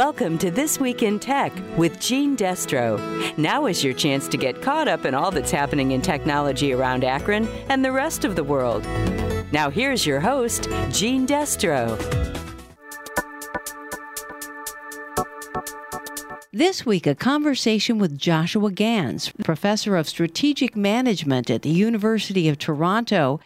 Welcome 0.00 0.38
to 0.38 0.50
This 0.50 0.80
Week 0.80 1.02
in 1.02 1.18
Tech 1.18 1.52
with 1.76 2.00
Gene 2.00 2.34
Destro. 2.34 2.96
Now 3.36 3.66
is 3.66 3.84
your 3.84 3.92
chance 3.92 4.28
to 4.28 4.38
get 4.38 4.62
caught 4.62 4.88
up 4.88 5.04
in 5.04 5.12
all 5.12 5.30
that's 5.30 5.50
happening 5.50 5.90
in 5.90 6.00
technology 6.00 6.72
around 6.72 7.04
Akron 7.04 7.46
and 7.68 7.84
the 7.84 7.92
rest 7.92 8.24
of 8.24 8.34
the 8.34 8.42
world. 8.42 8.82
Now, 9.52 9.68
here's 9.68 10.06
your 10.06 10.18
host, 10.18 10.70
Gene 10.88 11.26
Destro. 11.26 11.98
This 16.50 16.86
week, 16.86 17.06
a 17.06 17.14
conversation 17.14 17.98
with 17.98 18.16
Joshua 18.16 18.70
Gans, 18.70 19.30
professor 19.44 19.96
of 19.96 20.08
strategic 20.08 20.74
management 20.74 21.50
at 21.50 21.60
the 21.60 21.68
University 21.68 22.48
of 22.48 22.56
Toronto, 22.56 23.38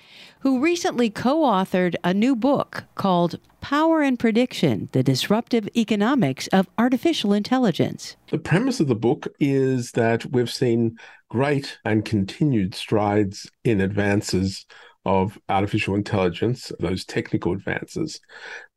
who 0.45 0.61
recently 0.61 1.09
co 1.09 1.41
authored 1.41 1.95
a 2.05 2.13
new 2.13 2.37
book 2.37 2.85
called 2.97 3.41
Power 3.63 4.03
and 4.03 4.19
Prediction 4.19 4.91
The 4.93 5.03
Disruptive 5.03 5.67
Economics 5.75 6.49
of 6.49 6.69
Artificial 6.77 7.33
Intelligence. 7.33 8.17
The 8.29 8.37
premise 8.37 8.79
of 8.79 8.87
the 8.87 8.95
book 8.95 9.27
is 9.41 9.93
that 9.93 10.27
we've 10.27 10.53
seen 10.53 10.99
great 11.31 11.79
and 11.87 12.05
continued 12.05 12.75
strides 12.75 13.51
in 13.65 13.81
advances 13.81 14.67
of 15.07 15.39
artificial 15.49 15.95
intelligence, 15.95 16.71
those 16.79 17.07
technical 17.07 17.55
advances. 17.55 18.21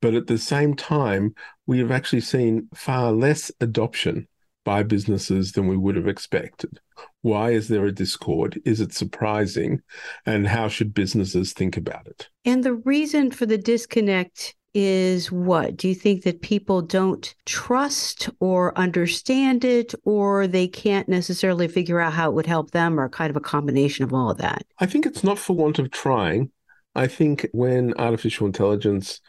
But 0.01 0.13
at 0.13 0.27
the 0.27 0.37
same 0.37 0.73
time, 0.73 1.35
we 1.65 1.79
have 1.79 1.91
actually 1.91 2.21
seen 2.21 2.69
far 2.73 3.11
less 3.11 3.51
adoption 3.59 4.29
by 4.67 4.83
businesses 4.83 5.53
than 5.53 5.65
we 5.65 5.77
would 5.77 5.95
have 5.95 6.09
expected. 6.09 6.77
Why 7.21 7.51
is 7.51 7.69
there 7.69 7.85
a 7.85 7.91
discord? 7.93 8.59
Is 8.65 8.81
it 8.81 8.91
surprising? 8.91 9.81
And 10.25 10.45
how 10.45 10.67
should 10.67 10.93
businesses 10.93 11.53
think 11.53 11.77
about 11.77 12.05
it? 12.05 12.27
And 12.43 12.65
the 12.65 12.73
reason 12.73 13.31
for 13.31 13.45
the 13.45 13.57
disconnect 13.57 14.55
is 14.73 15.31
what? 15.31 15.77
Do 15.77 15.87
you 15.87 15.95
think 15.95 16.23
that 16.23 16.41
people 16.41 16.81
don't 16.81 17.33
trust 17.45 18.29
or 18.41 18.77
understand 18.77 19.63
it, 19.63 19.95
or 20.03 20.47
they 20.47 20.67
can't 20.67 21.07
necessarily 21.07 21.69
figure 21.69 22.01
out 22.01 22.11
how 22.11 22.29
it 22.29 22.33
would 22.33 22.45
help 22.45 22.71
them, 22.71 22.99
or 22.99 23.07
kind 23.07 23.29
of 23.29 23.37
a 23.37 23.39
combination 23.39 24.03
of 24.03 24.13
all 24.13 24.31
of 24.31 24.37
that? 24.39 24.65
I 24.79 24.85
think 24.85 25.05
it's 25.05 25.23
not 25.23 25.39
for 25.39 25.55
want 25.55 25.79
of 25.79 25.91
trying. 25.91 26.51
I 26.93 27.07
think 27.07 27.47
when 27.53 27.93
artificial 27.97 28.45
intelligence 28.45 29.21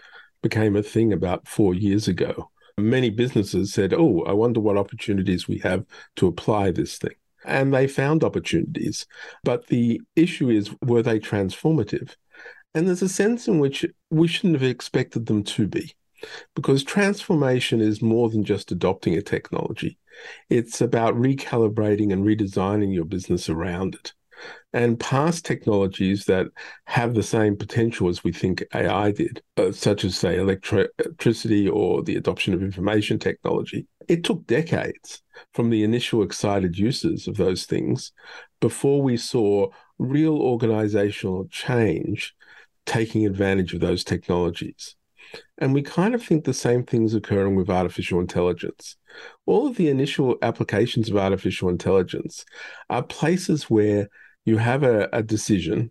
became 0.42 0.74
a 0.74 0.82
thing 0.82 1.12
about 1.12 1.46
four 1.46 1.74
years 1.74 2.08
ago, 2.08 2.50
many 2.78 3.10
businesses 3.10 3.72
said, 3.72 3.92
Oh, 3.92 4.22
I 4.22 4.32
wonder 4.32 4.60
what 4.60 4.76
opportunities 4.76 5.48
we 5.48 5.58
have 5.58 5.84
to 6.16 6.26
apply 6.26 6.70
this 6.70 6.98
thing. 6.98 7.14
And 7.44 7.72
they 7.72 7.86
found 7.86 8.24
opportunities. 8.24 9.06
But 9.44 9.68
the 9.68 10.00
issue 10.16 10.50
is, 10.50 10.70
were 10.82 11.02
they 11.02 11.20
transformative? 11.20 12.14
And 12.74 12.86
there's 12.86 13.02
a 13.02 13.08
sense 13.08 13.48
in 13.48 13.58
which 13.58 13.84
we 14.10 14.28
shouldn't 14.28 14.60
have 14.60 14.68
expected 14.68 15.26
them 15.26 15.42
to 15.44 15.66
be, 15.66 15.94
because 16.54 16.84
transformation 16.84 17.80
is 17.80 18.02
more 18.02 18.28
than 18.28 18.44
just 18.44 18.70
adopting 18.70 19.14
a 19.14 19.22
technology. 19.22 19.98
It's 20.50 20.80
about 20.80 21.14
recalibrating 21.14 22.12
and 22.12 22.24
redesigning 22.24 22.92
your 22.92 23.04
business 23.04 23.48
around 23.48 23.94
it. 23.94 24.12
And 24.72 25.00
past 25.00 25.46
technologies 25.46 26.26
that 26.26 26.48
have 26.84 27.14
the 27.14 27.22
same 27.22 27.56
potential 27.56 28.08
as 28.08 28.22
we 28.22 28.32
think 28.32 28.62
AI 28.74 29.12
did, 29.12 29.42
uh, 29.56 29.72
such 29.72 30.04
as, 30.04 30.16
say, 30.16 30.36
electricity 30.38 31.68
or 31.68 32.02
the 32.02 32.16
adoption 32.16 32.52
of 32.52 32.62
information 32.62 33.18
technology, 33.18 33.86
it 34.08 34.24
took 34.24 34.46
decades 34.46 35.22
from 35.54 35.70
the 35.70 35.84
initial 35.84 36.22
excited 36.22 36.76
uses 36.76 37.26
of 37.26 37.36
those 37.36 37.64
things 37.64 38.12
before 38.60 39.00
we 39.00 39.16
saw 39.16 39.68
real 39.98 40.36
organizational 40.36 41.46
change 41.50 42.34
taking 42.84 43.26
advantage 43.26 43.72
of 43.74 43.80
those 43.80 44.04
technologies. 44.04 44.96
And 45.58 45.74
we 45.74 45.82
kind 45.82 46.14
of 46.14 46.22
think 46.22 46.44
the 46.44 46.54
same 46.54 46.84
thing's 46.84 47.14
occurring 47.14 47.54
with 47.54 47.68
artificial 47.68 48.20
intelligence. 48.20 48.96
All 49.46 49.66
of 49.66 49.76
the 49.76 49.88
initial 49.88 50.36
applications 50.42 51.10
of 51.10 51.16
artificial 51.16 51.68
intelligence 51.68 52.44
are 52.88 53.02
places 53.02 53.64
where 53.64 54.08
you 54.48 54.56
have 54.56 54.82
a, 54.82 55.08
a 55.12 55.22
decision, 55.22 55.90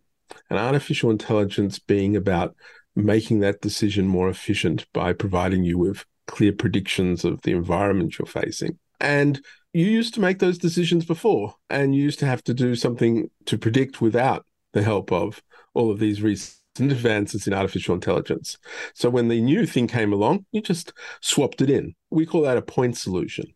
and 0.49 0.59
artificial 0.59 1.11
intelligence 1.11 1.79
being 1.79 2.15
about 2.15 2.55
making 2.95 3.39
that 3.39 3.61
decision 3.61 4.07
more 4.07 4.29
efficient 4.29 4.85
by 4.93 5.13
providing 5.13 5.63
you 5.63 5.77
with 5.77 6.05
clear 6.25 6.51
predictions 6.51 7.23
of 7.23 7.41
the 7.43 7.51
environment 7.51 8.17
you're 8.17 8.25
facing. 8.25 8.77
And 8.99 9.39
you 9.73 9.85
used 9.85 10.13
to 10.15 10.21
make 10.21 10.39
those 10.39 10.57
decisions 10.57 11.05
before, 11.05 11.53
and 11.69 11.95
you 11.95 12.01
used 12.01 12.19
to 12.19 12.25
have 12.25 12.43
to 12.45 12.53
do 12.53 12.75
something 12.75 13.29
to 13.45 13.57
predict 13.57 14.01
without 14.01 14.45
the 14.73 14.83
help 14.83 15.11
of 15.11 15.41
all 15.73 15.91
of 15.91 15.99
these 15.99 16.21
recent 16.21 16.57
advances 16.79 17.47
in 17.47 17.53
artificial 17.53 17.95
intelligence. 17.95 18.57
So 18.95 19.09
when 19.09 19.27
the 19.27 19.41
new 19.41 19.65
thing 19.65 19.87
came 19.87 20.11
along, 20.11 20.45
you 20.51 20.61
just 20.61 20.93
swapped 21.21 21.61
it 21.61 21.69
in. 21.69 21.93
We 22.09 22.25
call 22.25 22.41
that 22.41 22.57
a 22.57 22.61
point 22.61 22.97
solution. 22.97 23.53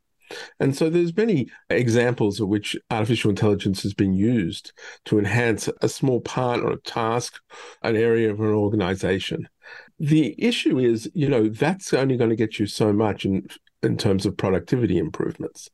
And 0.59 0.75
so 0.75 0.90
there's 0.90 1.16
many 1.16 1.50
examples 1.69 2.40
of 2.40 2.47
which 2.47 2.75
artificial 2.90 3.30
intelligence 3.30 3.84
has 3.84 3.94
been 3.94 4.14
used 4.14 4.74
to 5.06 5.19
enhance 5.19 5.69
a 5.81 5.90
small 5.90 6.22
part 6.22 6.62
or 6.62 6.72
a 6.72 6.81
task, 6.81 7.40
an 7.84 7.96
area 7.96 8.31
of 8.31 8.40
an 8.40 8.47
organization. 8.47 9.47
The 10.00 10.36
issue 10.38 10.80
is, 10.80 11.09
you 11.14 11.30
know, 11.30 11.50
that's 11.50 11.94
only 11.94 12.18
going 12.18 12.31
to 12.31 12.36
get 12.36 12.59
you 12.59 12.66
so 12.66 12.92
much 12.92 13.25
in 13.25 13.47
in 13.84 13.97
terms 13.97 14.25
of 14.25 14.38
productivity 14.38 14.97
improvements. 14.97 15.69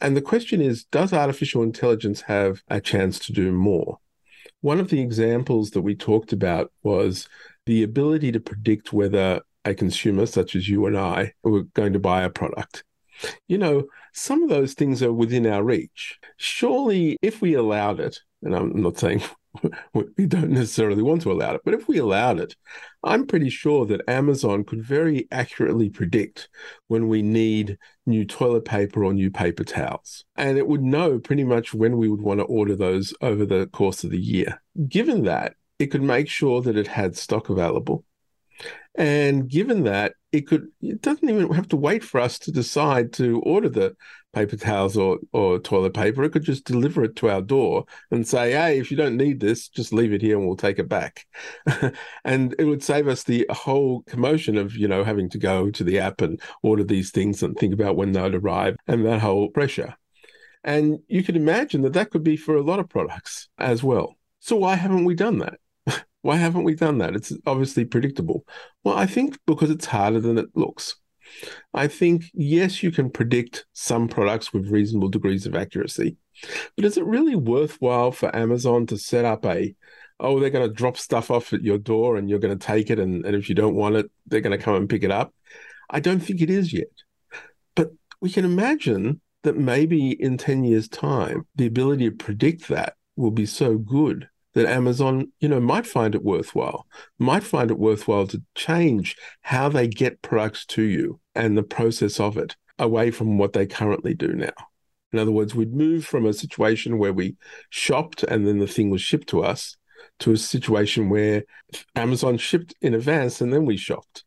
And 0.00 0.16
the 0.16 0.22
question 0.22 0.60
is, 0.60 0.84
does 0.84 1.12
artificial 1.12 1.62
intelligence 1.62 2.22
have 2.22 2.62
a 2.68 2.80
chance 2.80 3.18
to 3.20 3.32
do 3.32 3.52
more? 3.52 3.98
One 4.60 4.78
of 4.78 4.90
the 4.90 5.00
examples 5.00 5.70
that 5.70 5.82
we 5.82 5.96
talked 5.96 6.32
about 6.32 6.72
was 6.82 7.28
the 7.66 7.82
ability 7.82 8.32
to 8.32 8.40
predict 8.40 8.92
whether 8.92 9.40
a 9.64 9.74
consumer, 9.74 10.26
such 10.26 10.54
as 10.54 10.68
you 10.68 10.86
and 10.86 10.96
I, 10.96 11.32
were 11.42 11.64
going 11.64 11.92
to 11.92 11.98
buy 11.98 12.22
a 12.22 12.30
product. 12.30 12.84
You 13.48 13.58
know, 13.58 13.84
some 14.12 14.42
of 14.42 14.48
those 14.48 14.74
things 14.74 15.02
are 15.02 15.12
within 15.12 15.46
our 15.46 15.62
reach. 15.62 16.18
Surely, 16.36 17.16
if 17.22 17.40
we 17.40 17.54
allowed 17.54 18.00
it, 18.00 18.20
and 18.42 18.54
I'm 18.54 18.82
not 18.82 18.98
saying 18.98 19.22
we 19.94 20.26
don't 20.26 20.50
necessarily 20.50 21.02
want 21.02 21.22
to 21.22 21.32
allow 21.32 21.54
it, 21.54 21.60
but 21.64 21.74
if 21.74 21.88
we 21.88 21.98
allowed 21.98 22.40
it, 22.40 22.56
I'm 23.04 23.26
pretty 23.26 23.50
sure 23.50 23.86
that 23.86 24.08
Amazon 24.08 24.64
could 24.64 24.82
very 24.82 25.28
accurately 25.30 25.90
predict 25.90 26.48
when 26.88 27.08
we 27.08 27.22
need 27.22 27.78
new 28.06 28.24
toilet 28.24 28.64
paper 28.64 29.04
or 29.04 29.12
new 29.12 29.30
paper 29.30 29.64
towels. 29.64 30.24
And 30.36 30.58
it 30.58 30.66
would 30.66 30.82
know 30.82 31.18
pretty 31.18 31.44
much 31.44 31.74
when 31.74 31.96
we 31.98 32.08
would 32.08 32.22
want 32.22 32.40
to 32.40 32.44
order 32.44 32.76
those 32.76 33.14
over 33.20 33.44
the 33.44 33.66
course 33.66 34.04
of 34.04 34.10
the 34.10 34.20
year. 34.20 34.62
Given 34.88 35.24
that, 35.24 35.54
it 35.78 35.86
could 35.86 36.02
make 36.02 36.28
sure 36.28 36.62
that 36.62 36.76
it 36.76 36.86
had 36.86 37.16
stock 37.16 37.48
available. 37.48 38.04
And 38.94 39.48
given 39.48 39.84
that, 39.84 40.14
it 40.32 40.46
could 40.46 40.68
it 40.80 41.00
doesn't 41.02 41.28
even 41.28 41.52
have 41.52 41.68
to 41.68 41.76
wait 41.76 42.02
for 42.04 42.20
us 42.20 42.38
to 42.40 42.52
decide 42.52 43.12
to 43.14 43.40
order 43.40 43.68
the 43.68 43.96
paper 44.32 44.56
towels 44.56 44.96
or, 44.96 45.18
or 45.32 45.58
toilet 45.58 45.94
paper. 45.94 46.24
It 46.24 46.30
could 46.30 46.44
just 46.44 46.64
deliver 46.64 47.04
it 47.04 47.16
to 47.16 47.28
our 47.28 47.42
door 47.42 47.84
and 48.10 48.26
say, 48.26 48.52
hey, 48.52 48.78
if 48.78 48.90
you 48.90 48.96
don't 48.96 49.16
need 49.16 49.40
this, 49.40 49.68
just 49.68 49.92
leave 49.92 50.12
it 50.12 50.22
here 50.22 50.38
and 50.38 50.46
we'll 50.46 50.56
take 50.56 50.78
it 50.78 50.88
back. 50.88 51.26
and 52.24 52.54
it 52.58 52.64
would 52.64 52.82
save 52.82 53.08
us 53.08 53.24
the 53.24 53.46
whole 53.50 54.02
commotion 54.02 54.56
of, 54.56 54.74
you 54.74 54.88
know, 54.88 55.04
having 55.04 55.28
to 55.30 55.38
go 55.38 55.70
to 55.70 55.84
the 55.84 55.98
app 55.98 56.20
and 56.22 56.40
order 56.62 56.84
these 56.84 57.10
things 57.10 57.42
and 57.42 57.56
think 57.56 57.74
about 57.74 57.96
when 57.96 58.12
they'd 58.12 58.34
arrive 58.34 58.76
and 58.86 59.04
that 59.04 59.20
whole 59.20 59.50
pressure. 59.50 59.94
And 60.64 61.00
you 61.08 61.22
can 61.22 61.36
imagine 61.36 61.82
that 61.82 61.92
that 61.94 62.10
could 62.10 62.22
be 62.22 62.36
for 62.36 62.56
a 62.56 62.62
lot 62.62 62.78
of 62.78 62.88
products 62.88 63.48
as 63.58 63.82
well. 63.82 64.16
So 64.40 64.56
why 64.56 64.76
haven't 64.76 65.04
we 65.04 65.14
done 65.14 65.38
that? 65.38 65.58
Why 66.22 66.36
haven't 66.36 66.64
we 66.64 66.74
done 66.74 66.98
that? 66.98 67.14
It's 67.14 67.32
obviously 67.46 67.84
predictable. 67.84 68.46
Well, 68.84 68.96
I 68.96 69.06
think 69.06 69.38
because 69.46 69.70
it's 69.70 69.86
harder 69.86 70.20
than 70.20 70.38
it 70.38 70.48
looks. 70.54 70.96
I 71.74 71.88
think, 71.88 72.24
yes, 72.34 72.82
you 72.82 72.90
can 72.90 73.10
predict 73.10 73.66
some 73.72 74.08
products 74.08 74.52
with 74.52 74.70
reasonable 74.70 75.08
degrees 75.08 75.46
of 75.46 75.54
accuracy, 75.54 76.16
but 76.76 76.84
is 76.84 76.96
it 76.96 77.04
really 77.04 77.36
worthwhile 77.36 78.12
for 78.12 78.34
Amazon 78.34 78.86
to 78.86 78.98
set 78.98 79.24
up 79.24 79.44
a, 79.46 79.74
oh, 80.20 80.38
they're 80.38 80.50
going 80.50 80.68
to 80.68 80.74
drop 80.74 80.96
stuff 80.96 81.30
off 81.30 81.52
at 81.52 81.62
your 81.62 81.78
door 81.78 82.16
and 82.16 82.28
you're 82.28 82.38
going 82.38 82.56
to 82.56 82.66
take 82.66 82.90
it, 82.90 82.98
and, 82.98 83.24
and 83.24 83.34
if 83.34 83.48
you 83.48 83.54
don't 83.54 83.74
want 83.74 83.96
it, 83.96 84.10
they're 84.26 84.40
going 84.40 84.56
to 84.56 84.62
come 84.62 84.74
and 84.74 84.88
pick 84.88 85.02
it 85.02 85.10
up? 85.10 85.34
I 85.90 86.00
don't 86.00 86.20
think 86.20 86.40
it 86.40 86.50
is 86.50 86.72
yet. 86.72 86.92
But 87.74 87.90
we 88.20 88.30
can 88.30 88.44
imagine 88.44 89.20
that 89.42 89.56
maybe 89.56 90.10
in 90.10 90.38
10 90.38 90.64
years' 90.64 90.88
time, 90.88 91.46
the 91.56 91.66
ability 91.66 92.10
to 92.10 92.16
predict 92.16 92.68
that 92.68 92.94
will 93.16 93.30
be 93.30 93.46
so 93.46 93.76
good 93.76 94.28
that 94.54 94.66
Amazon, 94.66 95.32
you 95.40 95.48
know, 95.48 95.60
might 95.60 95.86
find 95.86 96.14
it 96.14 96.22
worthwhile, 96.22 96.86
might 97.18 97.42
find 97.42 97.70
it 97.70 97.78
worthwhile 97.78 98.26
to 98.28 98.42
change 98.54 99.16
how 99.42 99.68
they 99.68 99.88
get 99.88 100.22
products 100.22 100.66
to 100.66 100.82
you 100.82 101.20
and 101.34 101.56
the 101.56 101.62
process 101.62 102.20
of 102.20 102.36
it 102.36 102.56
away 102.78 103.10
from 103.10 103.38
what 103.38 103.52
they 103.52 103.66
currently 103.66 104.14
do 104.14 104.28
now. 104.28 104.52
In 105.12 105.18
other 105.18 105.30
words, 105.30 105.54
we'd 105.54 105.74
move 105.74 106.04
from 106.04 106.26
a 106.26 106.32
situation 106.32 106.98
where 106.98 107.12
we 107.12 107.36
shopped 107.70 108.22
and 108.22 108.46
then 108.46 108.58
the 108.58 108.66
thing 108.66 108.90
was 108.90 109.02
shipped 109.02 109.28
to 109.28 109.42
us 109.42 109.76
to 110.20 110.32
a 110.32 110.36
situation 110.36 111.08
where 111.08 111.44
Amazon 111.94 112.38
shipped 112.38 112.74
in 112.80 112.94
advance 112.94 113.40
and 113.40 113.52
then 113.52 113.66
we 113.66 113.76
shopped. 113.76 114.24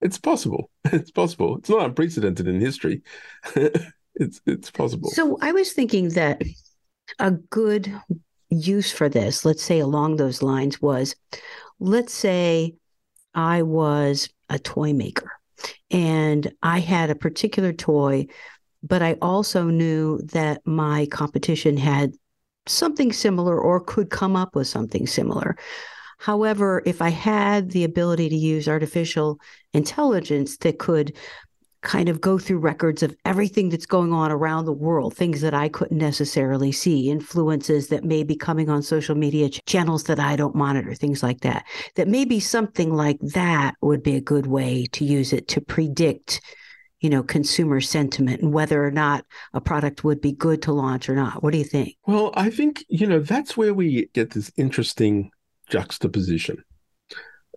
It's 0.00 0.18
possible. 0.18 0.70
It's 0.92 1.10
possible. 1.10 1.58
It's 1.58 1.68
not 1.68 1.84
unprecedented 1.84 2.46
in 2.46 2.60
history. 2.60 3.02
it's 4.14 4.40
it's 4.46 4.70
possible. 4.70 5.10
So 5.10 5.36
I 5.40 5.50
was 5.50 5.72
thinking 5.72 6.10
that 6.10 6.40
a 7.18 7.32
good 7.32 7.92
use 8.56 8.92
for 8.92 9.08
this, 9.08 9.44
let's 9.44 9.62
say 9.62 9.80
along 9.80 10.16
those 10.16 10.42
lines, 10.42 10.80
was 10.80 11.14
let's 11.78 12.12
say 12.12 12.74
I 13.34 13.62
was 13.62 14.28
a 14.48 14.58
toy 14.58 14.92
maker 14.92 15.30
and 15.90 16.52
I 16.62 16.80
had 16.80 17.10
a 17.10 17.14
particular 17.14 17.72
toy, 17.72 18.26
but 18.82 19.02
I 19.02 19.16
also 19.22 19.64
knew 19.64 20.18
that 20.32 20.66
my 20.66 21.06
competition 21.10 21.76
had 21.76 22.12
something 22.66 23.12
similar 23.12 23.58
or 23.60 23.80
could 23.80 24.10
come 24.10 24.36
up 24.36 24.54
with 24.54 24.66
something 24.66 25.06
similar. 25.06 25.56
However, 26.18 26.82
if 26.86 27.02
I 27.02 27.10
had 27.10 27.70
the 27.70 27.84
ability 27.84 28.28
to 28.30 28.36
use 28.36 28.68
artificial 28.68 29.38
intelligence 29.72 30.56
that 30.58 30.78
could 30.78 31.14
kind 31.82 32.08
of 32.08 32.20
go 32.20 32.38
through 32.38 32.58
records 32.58 33.02
of 33.02 33.14
everything 33.24 33.68
that's 33.68 33.86
going 33.86 34.12
on 34.12 34.32
around 34.32 34.64
the 34.64 34.72
world, 34.72 35.14
things 35.14 35.40
that 35.40 35.54
I 35.54 35.68
couldn't 35.68 35.98
necessarily 35.98 36.72
see, 36.72 37.10
influences 37.10 37.88
that 37.88 38.04
may 38.04 38.24
be 38.24 38.34
coming 38.34 38.68
on 38.68 38.82
social 38.82 39.14
media 39.14 39.48
channels 39.48 40.04
that 40.04 40.18
I 40.18 40.36
don't 40.36 40.54
monitor, 40.54 40.94
things 40.94 41.22
like 41.22 41.40
that. 41.40 41.64
That 41.94 42.08
maybe 42.08 42.40
something 42.40 42.94
like 42.94 43.18
that 43.20 43.74
would 43.82 44.02
be 44.02 44.16
a 44.16 44.20
good 44.20 44.46
way 44.46 44.86
to 44.92 45.04
use 45.04 45.32
it 45.32 45.48
to 45.48 45.60
predict, 45.60 46.40
you 47.00 47.10
know, 47.10 47.22
consumer 47.22 47.80
sentiment 47.80 48.42
and 48.42 48.52
whether 48.52 48.84
or 48.84 48.90
not 48.90 49.24
a 49.52 49.60
product 49.60 50.02
would 50.02 50.20
be 50.20 50.32
good 50.32 50.62
to 50.62 50.72
launch 50.72 51.08
or 51.08 51.14
not. 51.14 51.42
What 51.42 51.52
do 51.52 51.58
you 51.58 51.64
think? 51.64 51.96
Well, 52.06 52.32
I 52.34 52.50
think, 52.50 52.84
you 52.88 53.06
know, 53.06 53.20
that's 53.20 53.56
where 53.56 53.74
we 53.74 54.08
get 54.14 54.30
this 54.30 54.50
interesting 54.56 55.30
juxtaposition. 55.68 56.64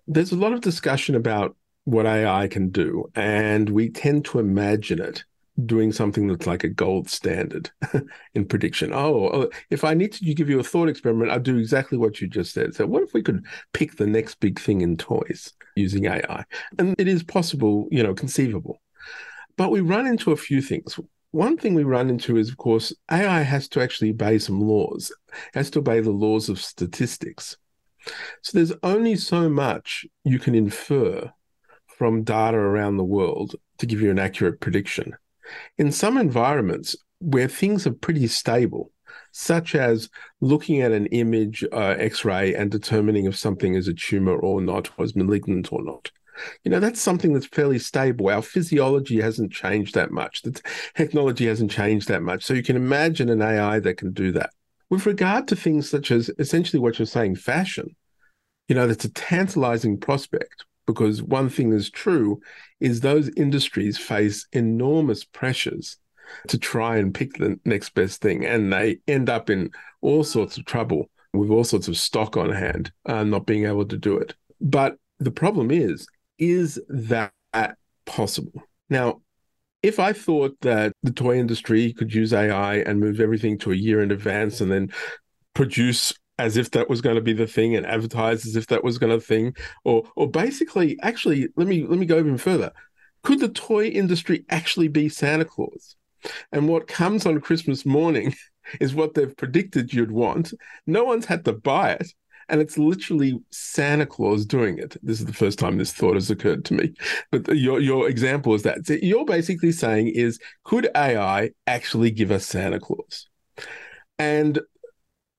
There's 0.08 0.32
a 0.32 0.38
lot 0.38 0.54
of 0.54 0.62
discussion 0.62 1.16
about 1.16 1.56
what 1.90 2.06
AI 2.06 2.48
can 2.48 2.70
do, 2.70 3.10
and 3.16 3.70
we 3.70 3.90
tend 3.90 4.26
to 4.26 4.40
imagine 4.40 5.02
it 5.02 5.24
doing 5.66 5.92
something 5.92 6.28
that's 6.28 6.48
like 6.48 6.64
a 6.64 6.70
gold 6.70 7.10
standard 7.10 7.70
in 8.34 8.46
prediction. 8.46 8.94
Oh, 8.94 9.30
oh, 9.34 9.50
if 9.72 9.84
I 9.84 9.94
need 9.94 10.14
to 10.14 10.34
give 10.34 10.50
you 10.50 10.60
a 10.60 10.64
thought 10.64 10.88
experiment, 10.88 11.32
I'll 11.32 11.40
do 11.40 11.58
exactly 11.58 11.98
what 11.98 12.22
you 12.22 12.28
just 12.28 12.54
said. 12.54 12.76
So, 12.76 12.86
what 12.86 13.04
if 13.04 13.14
we 13.14 13.24
could 13.24 13.44
pick 13.74 13.96
the 13.96 14.06
next 14.06 14.36
big 14.36 14.60
thing 14.60 14.82
in 14.82 14.98
toys 14.98 15.54
using 15.76 16.06
AI? 16.06 16.46
And 16.78 16.96
it 17.00 17.08
is 17.08 17.24
possible, 17.24 17.88
you 17.92 18.04
know, 18.04 18.14
conceivable. 18.14 18.82
But 19.58 19.72
we 19.72 19.82
run 19.82 20.06
into 20.06 20.32
a 20.32 20.38
few 20.38 20.62
things. 20.62 21.00
One 21.32 21.58
thing 21.58 21.74
we 21.74 21.84
run 21.84 22.10
into 22.10 22.38
is, 22.38 22.50
of 22.50 22.58
course, 22.58 22.94
AI 23.12 23.42
has 23.42 23.68
to 23.70 23.82
actually 23.82 24.12
obey 24.12 24.38
some 24.38 24.62
laws, 24.62 25.12
has 25.54 25.70
to 25.72 25.80
obey 25.80 26.02
the 26.02 26.12
laws 26.12 26.50
of 26.50 26.62
statistics. 26.62 27.58
So 28.42 28.58
there's 28.58 28.74
only 28.84 29.16
so 29.16 29.50
much 29.50 30.06
you 30.24 30.40
can 30.40 30.56
infer 30.56 31.32
from 32.00 32.24
data 32.24 32.58
around 32.58 32.96
the 32.96 33.04
world 33.04 33.56
to 33.78 33.86
give 33.86 34.00
you 34.02 34.10
an 34.10 34.18
accurate 34.18 34.62
prediction. 34.62 35.14
In 35.78 35.92
some 35.92 36.18
environments 36.18 36.96
where 37.20 37.50
things 37.50 37.86
are 37.86 37.92
pretty 37.92 38.26
stable, 38.28 38.94
such 39.34 39.76
as 39.76 40.10
looking 40.40 40.82
at 40.82 40.94
an 40.94 41.08
image 41.08 41.66
uh, 41.74 41.96
x-ray 42.00 42.56
and 42.56 42.72
determining 42.72 43.26
if 43.26 43.38
something 43.38 43.76
is 43.76 43.90
a 43.90 43.94
tumor 43.94 44.38
or 44.38 44.62
not, 44.62 44.90
is 44.98 45.14
malignant 45.14 45.74
or 45.74 45.84
not. 45.84 46.10
You 46.64 46.72
know, 46.72 46.80
that's 46.80 47.02
something 47.02 47.34
that's 47.34 47.48
fairly 47.48 47.80
stable. 47.80 48.30
Our 48.30 48.42
physiology 48.42 49.20
hasn't 49.20 49.52
changed 49.52 49.94
that 49.96 50.10
much. 50.10 50.42
The 50.44 50.58
technology 50.96 51.48
hasn't 51.48 51.70
changed 51.70 52.08
that 52.08 52.24
much. 52.24 52.46
So 52.46 52.54
you 52.54 52.64
can 52.64 52.78
imagine 52.78 53.28
an 53.28 53.42
AI 53.42 53.82
that 53.82 53.98
can 53.98 54.14
do 54.14 54.32
that. 54.32 54.52
With 54.90 55.06
regard 55.06 55.50
to 55.50 55.58
things 55.58 55.90
such 55.90 56.12
as 56.12 56.32
essentially 56.40 56.80
what 56.80 56.98
you're 56.98 57.06
saying, 57.06 57.36
fashion, 57.36 57.94
you 58.70 58.76
know, 58.76 58.88
that's 58.88 59.04
a 59.04 59.12
tantalizing 59.12 60.00
prospect 60.00 60.64
because 60.90 61.22
one 61.22 61.50
thing 61.50 61.72
is 61.72 61.92
true 61.92 62.42
is 62.80 63.02
those 63.02 63.30
industries 63.38 63.96
face 63.96 64.48
enormous 64.54 65.24
pressures 65.24 65.98
to 66.48 66.58
try 66.58 66.98
and 66.98 67.14
pick 67.14 67.34
the 67.34 67.60
next 67.64 67.94
best 67.94 68.22
thing 68.22 68.44
and 68.44 68.74
they 68.74 68.98
end 69.08 69.30
up 69.30 69.52
in 69.52 69.70
all 70.02 70.24
sorts 70.24 70.58
of 70.58 70.66
trouble 70.66 71.08
with 71.32 71.52
all 71.52 71.64
sorts 71.64 71.88
of 71.88 71.96
stock 71.96 72.38
on 72.38 72.50
hand 72.50 72.92
uh, 73.06 73.24
not 73.24 73.46
being 73.46 73.66
able 73.66 73.86
to 73.86 73.98
do 73.98 74.18
it. 74.18 74.34
But 74.60 74.98
the 75.20 75.30
problem 75.30 75.70
is 75.70 76.08
is 76.40 76.82
that 76.90 77.32
possible? 78.08 78.64
Now 78.90 79.22
if 79.84 80.00
I 80.00 80.12
thought 80.12 80.58
that 80.62 80.94
the 81.04 81.12
toy 81.12 81.38
industry 81.38 81.94
could 81.94 82.16
use 82.16 82.34
AI 82.34 82.78
and 82.78 83.00
move 83.00 83.20
everything 83.20 83.60
to 83.60 83.72
a 83.72 83.76
year 83.76 84.02
in 84.02 84.10
advance 84.10 84.60
and 84.60 84.72
then 84.72 84.92
produce 85.54 86.14
as 86.40 86.56
if 86.56 86.72
that 86.72 86.90
was 86.90 87.02
going 87.02 87.16
to 87.16 87.22
be 87.22 87.34
the 87.34 87.46
thing 87.46 87.76
and 87.76 87.86
advertise 87.86 88.46
as 88.48 88.56
if 88.56 88.66
that 88.68 88.84
was 88.84 88.98
going 88.98 89.12
to 89.12 89.24
thing 89.24 89.54
or 89.84 90.10
or 90.16 90.28
basically 90.28 90.98
actually 91.02 91.50
let 91.58 91.68
me 91.68 91.86
let 91.86 92.00
me 92.00 92.06
go 92.06 92.18
even 92.18 92.38
further 92.38 92.72
could 93.22 93.40
the 93.40 93.50
toy 93.50 93.86
industry 93.86 94.46
actually 94.50 94.88
be 94.88 95.10
santa 95.10 95.46
claus 95.46 95.96
and 96.52 96.68
what 96.68 96.88
comes 96.88 97.26
on 97.26 97.42
christmas 97.42 97.86
morning 97.86 98.34
is 98.80 98.96
what 98.96 99.14
they've 99.14 99.36
predicted 99.38 99.94
you'd 99.94 100.12
want 100.12 100.54
no 100.88 101.04
one's 101.04 101.26
had 101.26 101.46
to 101.46 101.54
buy 101.54 101.92
it 101.92 102.08
and 102.52 102.62
it's 102.62 102.80
literally 102.80 103.40
Santa 103.52 104.08
Claus 104.08 104.44
doing 104.44 104.80
it. 104.80 104.98
This 105.04 105.20
is 105.20 105.28
the 105.28 105.34
first 105.34 105.60
time 105.60 105.78
this 105.78 105.94
thought 105.94 106.16
has 106.16 106.32
occurred 106.32 106.66
to 106.66 106.74
me. 106.74 106.94
But 107.32 107.56
your 107.56 107.80
your 107.80 108.10
example 108.10 108.56
is 108.56 108.64
that 108.64 108.88
so 108.88 108.94
you're 109.04 109.24
basically 109.24 109.72
saying 109.72 110.08
is 110.08 110.40
could 110.64 110.90
AI 110.96 111.52
actually 111.68 112.10
give 112.10 112.32
us 112.32 112.48
Santa 112.48 112.80
Claus? 112.80 113.28
And 114.18 114.60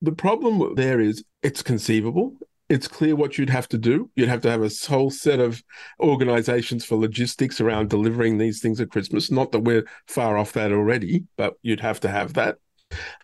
the 0.01 0.11
problem 0.11 0.75
there 0.75 0.99
is 0.99 1.23
it's 1.43 1.61
conceivable. 1.61 2.33
It's 2.69 2.87
clear 2.87 3.15
what 3.15 3.37
you'd 3.37 3.49
have 3.49 3.67
to 3.69 3.77
do. 3.77 4.09
You'd 4.15 4.29
have 4.29 4.41
to 4.41 4.51
have 4.51 4.63
a 4.63 4.69
whole 4.87 5.09
set 5.09 5.39
of 5.39 5.61
organizations 5.99 6.85
for 6.85 6.95
logistics 6.95 7.59
around 7.59 7.89
delivering 7.89 8.37
these 8.37 8.61
things 8.61 8.79
at 8.79 8.91
Christmas. 8.91 9.29
Not 9.29 9.51
that 9.51 9.59
we're 9.59 9.85
far 10.07 10.37
off 10.37 10.53
that 10.53 10.71
already, 10.71 11.25
but 11.35 11.55
you'd 11.61 11.81
have 11.81 11.99
to 12.01 12.07
have 12.07 12.33
that. 12.35 12.57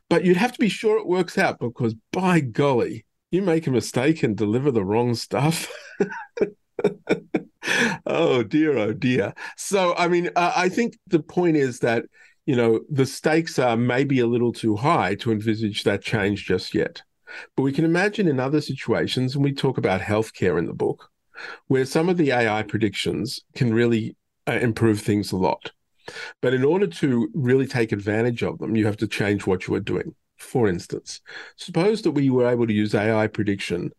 But 0.10 0.26
you'd 0.26 0.38
have 0.38 0.52
to 0.52 0.60
be 0.60 0.70
sure 0.70 0.98
it 0.98 1.08
works 1.08 1.38
out 1.38 1.60
because, 1.60 1.96
by 2.12 2.42
golly, 2.42 3.06
you 3.32 3.42
make 3.42 3.68
a 3.68 3.72
mistake 3.72 4.24
and 4.24 4.36
deliver 4.36 4.72
the 4.72 4.84
wrong 4.84 5.16
stuff. 5.16 5.72
oh 8.06 8.44
dear, 8.44 8.78
oh 8.78 8.94
dear. 8.94 9.34
So, 9.56 9.96
I 9.96 10.08
mean, 10.08 10.30
uh, 10.36 10.54
I 10.56 10.70
think 10.70 10.98
the 11.08 11.20
point 11.20 11.58
is 11.58 11.80
that 11.80 12.06
you 12.48 12.56
know, 12.56 12.80
the 12.90 13.06
stakes 13.06 13.60
are 13.60 13.76
maybe 13.76 14.20
a 14.20 14.26
little 14.26 14.54
too 14.54 14.78
high 14.78 15.16
to 15.16 15.34
envisage 15.34 15.84
that 15.84 16.02
change 16.02 16.46
just 16.46 16.74
yet. 16.74 17.02
But 17.56 17.64
we 17.64 17.74
can 17.74 17.84
imagine 17.84 18.26
in 18.26 18.40
other 18.40 18.62
situations, 18.62 19.36
and 19.36 19.44
we 19.44 19.52
talk 19.52 19.78
about 19.78 20.00
healthcare 20.00 20.58
in 20.58 20.66
the 20.66 20.74
book, 20.74 21.10
where 21.68 21.84
some 21.84 22.08
of 22.08 22.16
the 22.16 22.32
AI 22.32 22.64
predictions 22.64 23.42
can 23.54 23.74
really 23.74 24.16
uh, 24.48 24.54
improve 24.54 25.02
things 25.02 25.34
a 25.34 25.38
lot. 25.38 25.72
But 26.42 26.54
in 26.54 26.64
order 26.64 26.88
to 26.88 27.30
really 27.34 27.68
take 27.68 27.92
advantage 27.92 28.44
of 28.44 28.60
them, 28.60 28.78
you 28.78 28.86
have 28.86 28.98
to 28.98 29.08
change 29.08 29.46
what 29.46 29.68
you 29.68 29.76
are 29.76 29.82
doing. 29.82 30.16
For 30.38 30.70
instance, 30.70 31.20
suppose 31.58 32.02
that 32.04 32.12
we 32.12 32.30
were 32.30 32.48
able 32.48 32.66
to 32.66 32.74
use 32.74 32.96
AI 32.96 33.28
prediction 33.28 33.92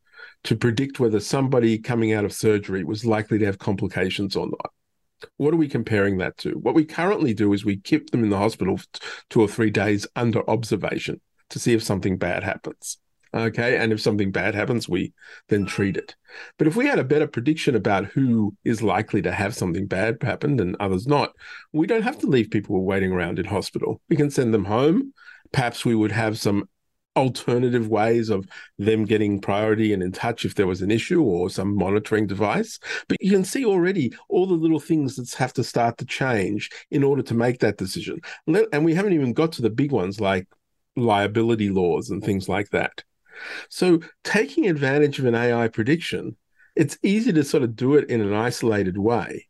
to 0.44 0.56
predict 0.56 1.00
whether 1.00 1.20
somebody 1.20 1.78
coming 1.78 2.14
out 2.14 2.24
of 2.24 2.32
surgery 2.32 2.82
was 2.82 3.04
likely 3.04 3.38
to 3.40 3.44
have 3.44 3.58
complications 3.58 4.36
or 4.36 4.46
not. 4.46 4.72
What 5.36 5.54
are 5.54 5.58
we 5.58 5.68
comparing 5.68 6.18
that 6.18 6.36
to? 6.38 6.52
What 6.52 6.74
we 6.74 6.84
currently 6.84 7.34
do 7.34 7.52
is 7.52 7.64
we 7.64 7.76
keep 7.76 8.10
them 8.10 8.24
in 8.24 8.30
the 8.30 8.38
hospital 8.38 8.80
two 9.30 9.40
or 9.40 9.48
three 9.48 9.70
days 9.70 10.06
under 10.16 10.48
observation 10.48 11.20
to 11.50 11.58
see 11.58 11.74
if 11.74 11.82
something 11.82 12.18
bad 12.18 12.42
happens. 12.42 12.98
Okay. 13.34 13.76
And 13.76 13.92
if 13.92 14.00
something 14.00 14.30
bad 14.30 14.54
happens, 14.54 14.88
we 14.88 15.12
then 15.48 15.66
treat 15.66 15.96
it. 15.96 16.16
But 16.56 16.66
if 16.66 16.76
we 16.76 16.86
had 16.86 16.98
a 16.98 17.04
better 17.04 17.26
prediction 17.26 17.74
about 17.74 18.06
who 18.06 18.56
is 18.64 18.82
likely 18.82 19.20
to 19.22 19.32
have 19.32 19.54
something 19.54 19.86
bad 19.86 20.16
happen 20.22 20.58
and 20.60 20.76
others 20.80 21.06
not, 21.06 21.32
we 21.72 21.86
don't 21.86 22.02
have 22.02 22.18
to 22.20 22.26
leave 22.26 22.50
people 22.50 22.82
waiting 22.84 23.12
around 23.12 23.38
in 23.38 23.44
hospital. 23.44 24.00
We 24.08 24.16
can 24.16 24.30
send 24.30 24.54
them 24.54 24.64
home. 24.64 25.12
Perhaps 25.52 25.84
we 25.84 25.94
would 25.94 26.12
have 26.12 26.38
some 26.38 26.68
alternative 27.18 27.88
ways 27.88 28.30
of 28.30 28.48
them 28.78 29.04
getting 29.04 29.40
priority 29.40 29.92
and 29.92 30.02
in 30.02 30.12
touch 30.12 30.44
if 30.44 30.54
there 30.54 30.66
was 30.66 30.82
an 30.82 30.90
issue 30.90 31.22
or 31.22 31.50
some 31.50 31.76
monitoring 31.76 32.26
device. 32.26 32.78
But 33.08 33.18
you 33.20 33.30
can 33.30 33.44
see 33.44 33.64
already 33.64 34.14
all 34.28 34.46
the 34.46 34.54
little 34.54 34.80
things 34.80 35.16
that 35.16 35.32
have 35.34 35.52
to 35.54 35.64
start 35.64 35.98
to 35.98 36.06
change 36.06 36.70
in 36.90 37.02
order 37.02 37.22
to 37.22 37.34
make 37.34 37.58
that 37.60 37.76
decision. 37.76 38.20
And 38.46 38.84
we 38.84 38.94
haven't 38.94 39.12
even 39.12 39.32
got 39.32 39.52
to 39.52 39.62
the 39.62 39.70
big 39.70 39.92
ones 39.92 40.20
like 40.20 40.46
liability 40.96 41.70
laws 41.70 42.10
and 42.10 42.22
things 42.22 42.48
like 42.48 42.70
that. 42.70 43.02
So, 43.68 44.00
taking 44.24 44.66
advantage 44.66 45.20
of 45.20 45.26
an 45.26 45.36
AI 45.36 45.68
prediction, 45.68 46.36
it's 46.74 46.98
easy 47.02 47.32
to 47.32 47.44
sort 47.44 47.62
of 47.62 47.76
do 47.76 47.94
it 47.94 48.10
in 48.10 48.20
an 48.20 48.34
isolated 48.34 48.98
way, 48.98 49.46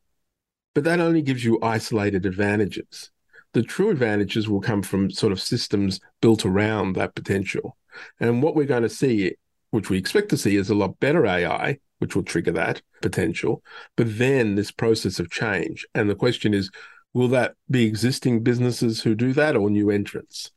but 0.75 0.85
that 0.85 1.01
only 1.01 1.23
gives 1.23 1.43
you 1.43 1.59
isolated 1.63 2.27
advantages 2.27 3.11
the 3.59 3.65
true 3.65 3.91
advantages 3.91 4.49
will 4.49 4.61
come 4.61 4.83
from 4.83 5.11
sort 5.11 5.33
of 5.33 5.41
systems 5.41 5.99
built 6.23 6.47
around 6.47 6.95
that 6.95 7.17
potential. 7.17 7.77
And 8.21 8.41
what 8.41 8.55
we're 8.55 8.67
going 8.67 8.85
to 8.85 8.89
see, 8.89 9.35
which 9.71 9.91
we 9.91 9.99
expect 9.99 10.29
to 10.29 10.37
see, 10.37 10.55
is 10.55 10.71
a 10.71 10.77
lot 10.77 11.01
better 11.01 11.27
AI, 11.27 11.81
which 11.99 12.15
will 12.15 12.23
trigger 12.23 12.53
that 12.53 12.81
potential, 13.03 13.65
but 13.97 14.17
then 14.17 14.55
this 14.55 14.71
process 14.71 15.19
of 15.19 15.33
change. 15.33 15.85
And 15.93 16.09
the 16.09 16.15
question 16.15 16.55
is, 16.55 16.71
will 17.15 17.27
that 17.31 17.55
be 17.69 17.85
existing 17.85 18.45
businesses 18.45 19.03
who 19.03 19.17
do 19.17 19.33
that 19.33 19.57
or 19.57 19.71
new 19.71 19.91
entrants? 19.91 20.53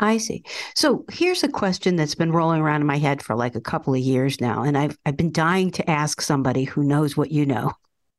I 0.00 0.18
see. 0.18 0.42
So 0.74 1.04
here's 1.12 1.44
a 1.44 1.48
question 1.48 1.94
that's 1.94 2.16
been 2.16 2.32
rolling 2.32 2.60
around 2.60 2.80
in 2.80 2.88
my 2.88 2.98
head 2.98 3.22
for 3.22 3.36
like 3.36 3.54
a 3.54 3.60
couple 3.60 3.94
of 3.94 4.00
years 4.00 4.40
now. 4.40 4.64
And 4.64 4.76
I've, 4.76 4.98
I've 5.06 5.16
been 5.16 5.30
dying 5.30 5.70
to 5.70 5.88
ask 5.88 6.20
somebody 6.20 6.64
who 6.64 6.82
knows 6.82 7.16
what 7.16 7.30
you 7.30 7.46
know 7.46 7.70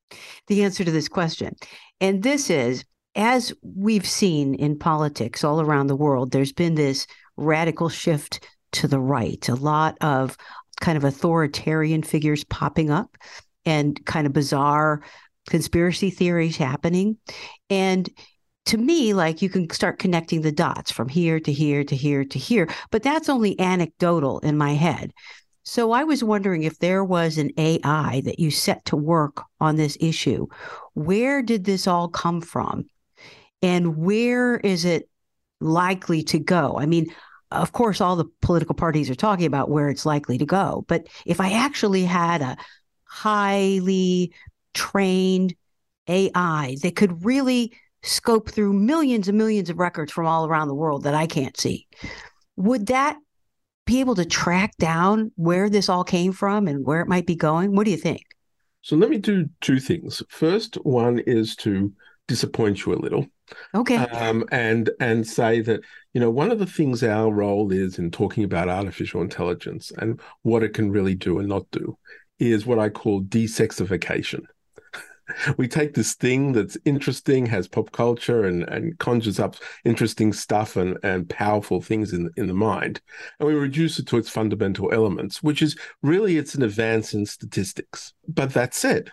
the 0.48 0.64
answer 0.64 0.86
to 0.86 0.92
this 0.92 1.10
question. 1.10 1.58
And 2.00 2.24
this 2.24 2.50
is 2.50 2.86
as 3.16 3.54
we've 3.62 4.08
seen 4.08 4.56
in 4.56 4.78
politics 4.78 5.44
all 5.44 5.62
around 5.62 5.88
the 5.88 5.96
world, 5.96 6.32
there's 6.32 6.54
been 6.54 6.76
this 6.76 7.08
radical 7.38 7.90
shift 7.90 8.48
to 8.74 8.88
the 8.88 9.00
right, 9.00 9.48
a 9.50 9.56
lot 9.56 9.98
of 10.02 10.38
kind 10.82 10.98
of 10.98 11.04
authoritarian 11.04 12.04
figures 12.04 12.44
popping 12.44 12.90
up 12.90 13.18
and 13.66 14.04
kind 14.06 14.28
of 14.28 14.34
bizarre 14.34 15.02
conspiracy 15.48 16.10
theories 16.10 16.58
happening. 16.58 17.18
And 17.70 18.10
to 18.66 18.78
me, 18.78 19.14
like 19.14 19.42
you 19.42 19.50
can 19.50 19.70
start 19.70 20.00
connecting 20.00 20.42
the 20.42 20.52
dots 20.52 20.92
from 20.92 21.10
here 21.10 21.40
to 21.40 21.52
here 21.52 21.84
to 21.84 21.96
here 21.96 22.24
to 22.26 22.40
here, 22.40 22.70
but 22.92 23.04
that's 23.04 23.30
only 23.30 23.60
anecdotal 23.60 24.40
in 24.40 24.58
my 24.58 24.74
head. 24.74 25.12
So 25.64 25.92
I 25.92 26.04
was 26.04 26.24
wondering 26.24 26.64
if 26.64 26.80
there 26.80 27.04
was 27.04 27.38
an 27.38 27.52
AI 27.58 28.22
that 28.26 28.40
you 28.40 28.52
set 28.52 28.84
to 28.86 28.98
work 28.98 29.44
on 29.62 29.76
this 29.78 29.98
issue. 30.02 30.48
Where 30.94 31.42
did 31.42 31.64
this 31.64 31.88
all 31.88 32.10
come 32.10 32.42
from? 32.42 32.86
And 33.64 33.98
where 33.98 34.58
is 34.58 34.86
it 34.86 35.10
likely 35.60 36.22
to 36.24 36.38
go? 36.38 36.78
I 36.78 36.86
mean, 36.86 37.08
of 37.50 37.72
course, 37.72 38.02
all 38.02 38.18
the 38.18 38.26
political 38.42 38.76
parties 38.76 39.10
are 39.10 39.16
talking 39.16 39.46
about 39.46 39.70
where 39.70 39.90
it's 39.90 40.06
likely 40.06 40.38
to 40.38 40.46
go. 40.46 40.84
But 40.88 41.08
if 41.26 41.40
I 41.40 41.54
actually 41.54 42.04
had 42.04 42.42
a 42.42 42.58
highly 43.06 44.34
trained 44.74 45.56
AI 46.08 46.76
that 46.82 46.96
could 46.96 47.24
really 47.24 47.74
scope 48.02 48.50
through 48.50 48.74
millions 48.74 49.30
and 49.30 49.38
millions 49.38 49.70
of 49.70 49.80
records 49.80 50.12
from 50.12 50.28
all 50.28 50.46
around 50.46 50.68
the 50.68 50.76
world 50.76 51.04
that 51.04 51.16
I 51.16 51.26
can't 51.26 51.58
see, 51.58 51.88
would 52.58 52.88
that 52.88 53.18
be 53.86 54.02
able 54.02 54.16
to 54.16 54.26
track 54.26 54.76
down 54.78 55.32
where 55.36 55.70
this 55.70 55.88
all 55.88 56.04
came 56.04 56.34
from 56.34 56.68
and 56.68 56.86
where 56.86 57.02
it 57.02 57.08
might 57.08 57.26
be 57.26 57.36
going? 57.36 57.76
What 57.76 57.86
do 57.86 57.92
you 57.92 57.98
think? 57.98 58.24
So 58.82 58.98
let 58.98 59.10
me 59.10 59.18
do 59.18 59.48
two 59.62 59.80
things. 59.80 60.22
First 60.28 60.76
one 60.84 61.20
is 61.20 61.56
to 61.58 61.94
disappoint 62.28 62.86
you 62.86 62.94
a 62.94 62.96
little. 62.96 63.28
Okay. 63.76 63.98
Um, 63.98 64.46
and 64.52 64.90
and 65.00 65.28
say 65.28 65.62
that 65.62 65.82
you 66.14 66.22
know 66.22 66.30
one 66.30 66.52
of 66.52 66.60
the 66.60 66.66
things 66.66 67.04
our 67.04 67.32
role 67.32 67.72
is 67.72 68.00
in 68.00 68.12
talking 68.12 68.44
about 68.44 68.70
artificial 68.70 69.22
intelligence 69.22 69.92
and 69.98 70.20
what 70.44 70.64
it 70.64 70.74
can 70.74 70.92
really 70.92 71.16
do 71.16 71.40
and 71.40 71.50
not 71.50 71.70
do 71.72 71.98
is 72.40 72.66
what 72.66 72.80
I 72.80 72.90
call 72.90 73.22
desexification 73.22 74.46
we 75.58 75.68
take 75.68 75.94
this 75.94 76.16
thing 76.16 76.54
that's 76.54 76.78
interesting, 76.86 77.46
has 77.48 77.68
pop 77.68 77.92
culture 77.92 78.44
and, 78.46 78.64
and 78.64 78.98
conjures 79.00 79.40
up 79.40 79.56
interesting 79.86 80.34
stuff 80.34 80.76
and, 80.76 80.98
and 81.04 81.30
powerful 81.30 81.82
things 81.82 82.14
in, 82.14 82.30
in 82.38 82.48
the 82.48 82.54
mind, 82.54 83.02
and 83.40 83.48
we 83.48 83.54
reduce 83.54 84.00
it 84.00 84.08
to 84.08 84.18
its 84.18 84.30
fundamental 84.30 84.92
elements, 84.94 85.42
which 85.42 85.62
is 85.62 85.78
really 86.02 86.38
it's 86.38 86.56
an 86.56 86.64
advance 86.64 87.14
in 87.14 87.26
statistics. 87.26 88.14
But 88.28 88.54
that 88.54 88.74
said, 88.74 89.12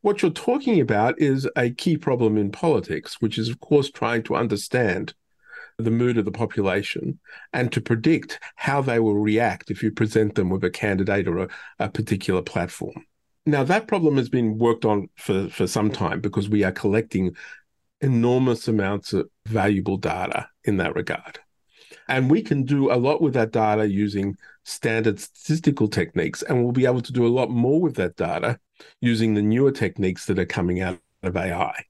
what 0.00 0.22
you're 0.22 0.30
talking 0.30 0.80
about 0.80 1.20
is 1.20 1.48
a 1.56 1.70
key 1.70 1.96
problem 1.96 2.36
in 2.36 2.50
politics, 2.50 3.20
which 3.20 3.38
is, 3.38 3.48
of 3.48 3.60
course, 3.60 3.90
trying 3.90 4.22
to 4.24 4.36
understand 4.36 5.14
the 5.78 5.90
mood 5.90 6.18
of 6.18 6.24
the 6.24 6.32
population 6.32 7.18
and 7.52 7.72
to 7.72 7.80
predict 7.80 8.38
how 8.56 8.80
they 8.80 9.00
will 9.00 9.16
react 9.16 9.70
if 9.70 9.82
you 9.82 9.90
present 9.90 10.34
them 10.34 10.48
with 10.48 10.62
a 10.62 10.70
candidate 10.70 11.26
or 11.26 11.38
a, 11.38 11.48
a 11.78 11.88
particular 11.88 12.42
platform. 12.42 13.04
Now, 13.46 13.64
that 13.64 13.88
problem 13.88 14.16
has 14.16 14.28
been 14.28 14.58
worked 14.58 14.84
on 14.84 15.08
for, 15.16 15.48
for 15.48 15.66
some 15.66 15.90
time 15.90 16.20
because 16.20 16.48
we 16.48 16.64
are 16.64 16.72
collecting 16.72 17.36
enormous 18.00 18.68
amounts 18.68 19.12
of 19.12 19.28
valuable 19.46 19.96
data 19.96 20.48
in 20.64 20.78
that 20.78 20.94
regard. 20.94 21.40
And 22.08 22.30
we 22.30 22.42
can 22.42 22.64
do 22.64 22.92
a 22.92 22.96
lot 22.96 23.20
with 23.20 23.34
that 23.34 23.52
data 23.52 23.88
using 23.88 24.36
standard 24.64 25.20
statistical 25.20 25.88
techniques. 25.88 26.42
And 26.42 26.62
we'll 26.62 26.72
be 26.72 26.86
able 26.86 27.02
to 27.02 27.12
do 27.12 27.26
a 27.26 27.28
lot 27.28 27.50
more 27.50 27.80
with 27.80 27.96
that 27.96 28.16
data 28.16 28.58
using 29.00 29.34
the 29.34 29.42
newer 29.42 29.72
techniques 29.72 30.26
that 30.26 30.38
are 30.38 30.46
coming 30.46 30.80
out 30.80 30.98
of 31.22 31.36
AI. 31.36 31.84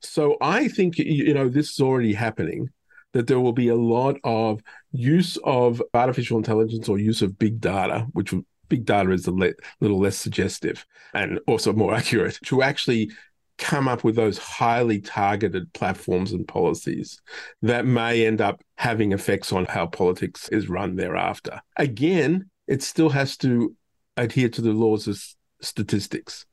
So 0.00 0.36
I 0.40 0.68
think, 0.68 0.98
you 0.98 1.34
know, 1.34 1.48
this 1.48 1.70
is 1.70 1.80
already 1.80 2.14
happening, 2.14 2.70
that 3.12 3.26
there 3.26 3.40
will 3.40 3.52
be 3.52 3.68
a 3.68 3.76
lot 3.76 4.16
of 4.24 4.62
use 4.92 5.36
of 5.44 5.82
artificial 5.94 6.38
intelligence 6.38 6.88
or 6.88 6.98
use 6.98 7.22
of 7.22 7.38
big 7.38 7.60
data, 7.60 8.06
which 8.12 8.32
big 8.68 8.84
data 8.84 9.10
is 9.10 9.26
a 9.26 9.32
le- 9.32 9.52
little 9.80 9.98
less 9.98 10.16
suggestive 10.16 10.86
and 11.12 11.40
also 11.46 11.72
more 11.72 11.94
accurate 12.00 12.38
to 12.44 12.62
actually 12.62 13.10
come 13.58 13.88
up 13.88 14.02
with 14.02 14.16
those 14.16 14.38
highly 14.38 15.00
targeted 15.00 15.70
platforms 15.74 16.32
and 16.32 16.48
policies 16.48 17.20
that 17.60 17.84
may 17.84 18.26
end 18.26 18.40
up 18.40 18.62
having 18.76 19.12
effects 19.12 19.52
on 19.52 19.66
how 19.66 19.86
politics 19.86 20.48
is 20.48 20.70
run 20.70 20.96
thereafter. 20.96 21.60
Again, 21.76 22.48
it 22.66 22.82
still 22.82 23.10
has 23.10 23.36
to 23.38 23.76
adhere 24.16 24.48
to 24.48 24.62
the 24.62 24.72
laws 24.72 25.06
of 25.06 25.22
statistics. 25.62 26.46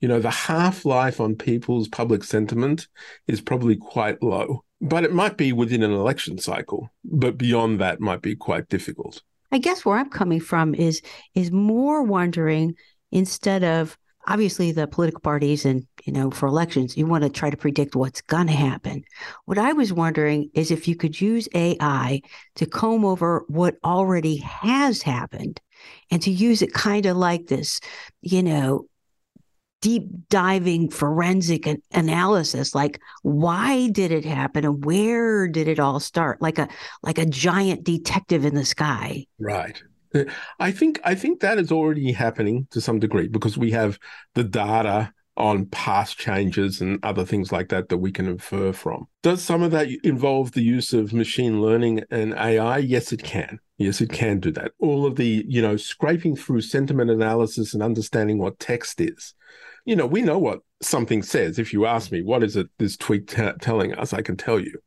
You 0.00 0.08
know, 0.08 0.20
the 0.20 0.30
half 0.30 0.84
life 0.84 1.20
on 1.20 1.36
people's 1.36 1.88
public 1.88 2.24
sentiment 2.24 2.88
is 3.26 3.40
probably 3.40 3.76
quite 3.76 4.22
low, 4.22 4.64
but 4.80 5.04
it 5.04 5.12
might 5.12 5.36
be 5.36 5.52
within 5.52 5.82
an 5.82 5.92
election 5.92 6.38
cycle, 6.38 6.90
but 7.04 7.38
beyond 7.38 7.80
that 7.80 8.00
might 8.00 8.22
be 8.22 8.34
quite 8.34 8.68
difficult. 8.68 9.22
I 9.52 9.58
guess 9.58 9.84
where 9.84 9.98
I'm 9.98 10.08
coming 10.08 10.40
from 10.40 10.74
is 10.74 11.02
is 11.34 11.52
more 11.52 12.02
wondering 12.02 12.74
instead 13.10 13.62
of 13.62 13.96
obviously 14.26 14.72
the 14.72 14.86
political 14.86 15.20
parties 15.20 15.64
and 15.64 15.86
you 16.04 16.12
know 16.12 16.30
for 16.30 16.46
elections 16.46 16.96
you 16.96 17.06
want 17.06 17.24
to 17.24 17.30
try 17.30 17.50
to 17.50 17.56
predict 17.56 17.94
what's 17.94 18.22
going 18.22 18.46
to 18.46 18.52
happen. 18.52 19.04
What 19.44 19.58
I 19.58 19.72
was 19.72 19.92
wondering 19.92 20.50
is 20.54 20.70
if 20.70 20.88
you 20.88 20.96
could 20.96 21.20
use 21.20 21.48
AI 21.54 22.22
to 22.56 22.66
comb 22.66 23.04
over 23.04 23.44
what 23.48 23.76
already 23.84 24.36
has 24.38 25.02
happened 25.02 25.60
and 26.10 26.22
to 26.22 26.30
use 26.30 26.62
it 26.62 26.72
kind 26.72 27.06
of 27.06 27.16
like 27.16 27.46
this, 27.46 27.80
you 28.20 28.42
know, 28.42 28.86
deep 29.80 30.08
diving 30.30 30.88
forensic 30.88 31.68
analysis 31.90 32.72
like 32.72 33.00
why 33.22 33.88
did 33.88 34.12
it 34.12 34.24
happen 34.24 34.64
and 34.64 34.84
where 34.84 35.48
did 35.48 35.66
it 35.66 35.80
all 35.80 35.98
start? 35.98 36.40
Like 36.40 36.58
a 36.58 36.68
like 37.02 37.18
a 37.18 37.26
giant 37.26 37.84
detective 37.84 38.44
in 38.44 38.54
the 38.54 38.64
sky. 38.64 39.26
Right. 39.38 39.82
Uh, 40.14 40.24
I 40.60 40.70
think 40.70 41.00
i 41.04 41.14
think 41.14 41.40
that 41.40 41.58
is 41.58 41.72
already 41.72 42.12
happening 42.12 42.68
to 42.70 42.80
some 42.80 42.98
degree 43.00 43.28
because 43.28 43.58
we 43.58 43.72
have 43.72 43.98
the 44.34 44.44
data 44.44 45.12
on 45.36 45.66
past 45.66 46.18
changes 46.18 46.80
and 46.80 46.98
other 47.02 47.24
things 47.24 47.50
like 47.50 47.68
that 47.70 47.88
that 47.88 47.98
we 47.98 48.12
can 48.12 48.26
infer 48.26 48.72
from 48.72 49.06
does 49.22 49.42
some 49.42 49.62
of 49.62 49.70
that 49.70 49.88
involve 50.04 50.52
the 50.52 50.62
use 50.62 50.92
of 50.92 51.14
machine 51.14 51.62
learning 51.62 52.02
and 52.10 52.34
ai 52.34 52.76
yes 52.76 53.12
it 53.12 53.22
can 53.22 53.58
yes 53.78 54.02
it 54.02 54.10
can 54.10 54.38
do 54.38 54.50
that 54.50 54.72
all 54.78 55.06
of 55.06 55.16
the 55.16 55.42
you 55.48 55.62
know 55.62 55.76
scraping 55.76 56.36
through 56.36 56.60
sentiment 56.60 57.10
analysis 57.10 57.72
and 57.72 57.82
understanding 57.82 58.38
what 58.38 58.58
text 58.58 59.00
is 59.00 59.34
you 59.84 59.96
know, 59.96 60.06
we 60.06 60.22
know 60.22 60.38
what 60.38 60.60
something 60.80 61.22
says. 61.22 61.58
If 61.58 61.72
you 61.72 61.86
ask 61.86 62.12
me, 62.12 62.22
what 62.22 62.42
is 62.42 62.56
it 62.56 62.68
this 62.78 62.96
tweet 62.96 63.28
t- 63.28 63.50
telling 63.60 63.94
us? 63.94 64.12
I 64.12 64.22
can 64.22 64.36
tell 64.36 64.58
you. 64.58 64.78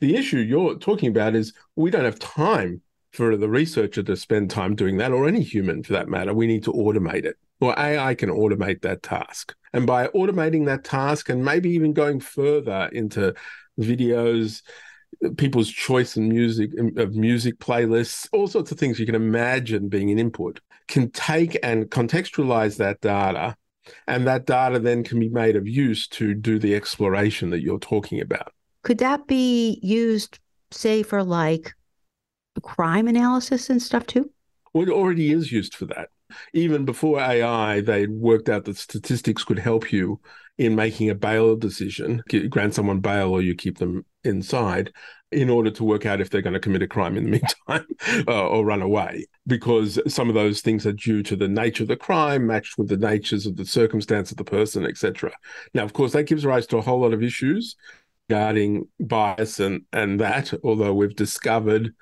The 0.00 0.16
issue 0.16 0.38
you're 0.38 0.76
talking 0.76 1.10
about 1.10 1.34
is 1.34 1.52
we 1.76 1.90
don't 1.90 2.04
have 2.04 2.18
time 2.18 2.82
for 3.12 3.36
the 3.36 3.48
researcher 3.48 4.02
to 4.02 4.16
spend 4.16 4.50
time 4.50 4.74
doing 4.74 4.96
that, 4.96 5.12
or 5.12 5.28
any 5.28 5.42
human 5.42 5.82
for 5.82 5.92
that 5.92 6.08
matter. 6.08 6.32
We 6.32 6.46
need 6.46 6.64
to 6.64 6.72
automate 6.72 7.24
it. 7.24 7.36
Well, 7.60 7.74
AI 7.76 8.14
can 8.14 8.30
automate 8.30 8.82
that 8.82 9.02
task. 9.02 9.54
And 9.72 9.86
by 9.86 10.08
automating 10.08 10.66
that 10.66 10.84
task 10.84 11.28
and 11.28 11.44
maybe 11.44 11.70
even 11.70 11.92
going 11.92 12.20
further 12.20 12.88
into 12.92 13.34
videos, 13.78 14.62
people's 15.36 15.70
choice 15.70 16.16
in 16.16 16.28
music 16.28 16.70
of 16.96 17.14
music 17.14 17.58
playlists, 17.58 18.28
all 18.32 18.48
sorts 18.48 18.72
of 18.72 18.78
things 18.78 18.98
you 18.98 19.06
can 19.06 19.14
imagine 19.14 19.88
being 19.88 20.10
an 20.10 20.18
input, 20.18 20.60
can 20.88 21.10
take 21.10 21.56
and 21.62 21.90
contextualize 21.90 22.78
that 22.78 23.00
data 23.00 23.56
and 24.06 24.26
that 24.26 24.46
data 24.46 24.78
then 24.78 25.04
can 25.04 25.20
be 25.20 25.28
made 25.28 25.56
of 25.56 25.68
use 25.68 26.06
to 26.08 26.34
do 26.34 26.58
the 26.58 26.74
exploration 26.74 27.50
that 27.50 27.60
you're 27.60 27.78
talking 27.78 28.20
about. 28.20 28.52
Could 28.82 28.98
that 28.98 29.26
be 29.26 29.78
used, 29.82 30.38
say, 30.70 31.02
for 31.02 31.22
like 31.22 31.74
crime 32.62 33.08
analysis 33.08 33.70
and 33.70 33.80
stuff 33.80 34.06
too? 34.06 34.30
Well, 34.72 34.88
it 34.88 34.92
already 34.92 35.32
is 35.32 35.52
used 35.52 35.74
for 35.74 35.86
that. 35.86 36.08
Even 36.52 36.84
before 36.84 37.20
AI, 37.20 37.80
they 37.80 38.06
worked 38.06 38.48
out 38.48 38.64
that 38.64 38.76
statistics 38.76 39.44
could 39.44 39.58
help 39.58 39.92
you 39.92 40.20
in 40.58 40.74
making 40.74 41.08
a 41.08 41.14
bail 41.14 41.56
decision, 41.56 42.22
grant 42.50 42.74
someone 42.74 43.00
bail 43.00 43.30
or 43.30 43.40
you 43.40 43.54
keep 43.54 43.78
them 43.78 44.04
inside 44.24 44.92
in 45.32 45.48
order 45.48 45.70
to 45.70 45.84
work 45.84 46.06
out 46.06 46.20
if 46.20 46.28
they're 46.28 46.42
going 46.42 46.54
to 46.54 46.60
commit 46.60 46.82
a 46.82 46.88
crime 46.88 47.16
in 47.16 47.24
the 47.24 47.30
meantime 47.68 47.86
uh, 48.28 48.48
or 48.48 48.64
run 48.64 48.82
away. 48.82 49.26
Because 49.46 49.98
some 50.12 50.28
of 50.28 50.34
those 50.34 50.60
things 50.60 50.86
are 50.86 50.92
due 50.92 51.22
to 51.22 51.36
the 51.36 51.48
nature 51.48 51.84
of 51.84 51.88
the 51.88 51.96
crime 51.96 52.46
matched 52.46 52.76
with 52.78 52.88
the 52.88 52.96
natures 52.96 53.46
of 53.46 53.56
the 53.56 53.64
circumstance 53.64 54.30
of 54.30 54.36
the 54.36 54.44
person 54.44 54.84
etc 54.84 55.32
now 55.74 55.84
of 55.84 55.92
course 55.92 56.12
that 56.12 56.24
gives 56.24 56.44
rise 56.44 56.66
to 56.66 56.76
a 56.76 56.82
whole 56.82 57.00
lot 57.00 57.12
of 57.12 57.22
issues 57.22 57.76
regarding 58.28 58.86
bias 59.00 59.60
and 59.60 59.82
and 59.92 60.20
that 60.20 60.52
although 60.62 60.94
we've 60.94 61.16
discovered 61.16 61.94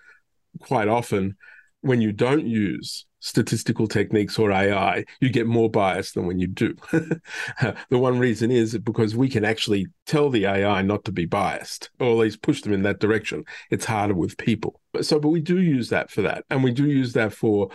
quite 0.61 0.89
often 0.89 1.37
when 1.81 2.01
you 2.01 2.13
don't 2.13 2.47
use 2.47 3.07
statistical 3.29 3.87
techniques 3.87 4.39
or 4.39 4.51
AI, 4.51 5.05
you 5.21 5.29
get 5.29 5.47
more 5.47 5.71
bias 5.71 6.13
than 6.13 6.27
when 6.27 6.39
you 6.39 6.47
do. 6.47 6.75
the 6.93 7.99
one 7.99 8.19
reason 8.19 8.51
is 8.51 8.77
because 8.79 9.15
we 9.15 9.29
can 9.29 9.45
actually 9.45 9.87
tell 10.07 10.31
the 10.31 10.47
AI 10.47 10.83
not 10.83 11.05
to 11.05 11.13
be 11.13 11.27
biased, 11.27 11.91
or 12.01 12.11
at 12.11 12.17
least 12.17 12.43
push 12.43 12.63
them 12.63 12.73
in 12.73 12.83
that 12.83 13.01
direction. 13.01 13.45
It's 13.71 13.85
harder 13.85 14.15
with 14.15 14.39
people. 14.39 14.81
So, 15.03 15.21
but 15.21 15.29
we 15.29 15.41
do 15.41 15.61
use 15.61 15.91
that 15.91 16.11
for 16.11 16.23
that. 16.23 16.45
And 16.51 16.65
we 16.65 16.73
do 16.73 16.87
use 16.87 17.13
that 17.13 17.33
for 17.33 17.71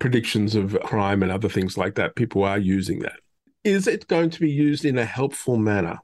predictions 0.00 0.54
of 0.54 0.78
crime 0.80 1.22
and 1.22 1.30
other 1.30 1.48
things 1.48 1.78
like 1.78 1.94
that. 1.94 2.16
People 2.16 2.42
are 2.42 2.58
using 2.58 3.00
that. 3.00 3.20
Is 3.64 3.86
it 3.86 4.08
going 4.08 4.30
to 4.30 4.40
be 4.40 4.50
used 4.50 4.84
in 4.84 4.98
a 4.98 5.04
helpful 5.04 5.56
manner? 5.56 5.98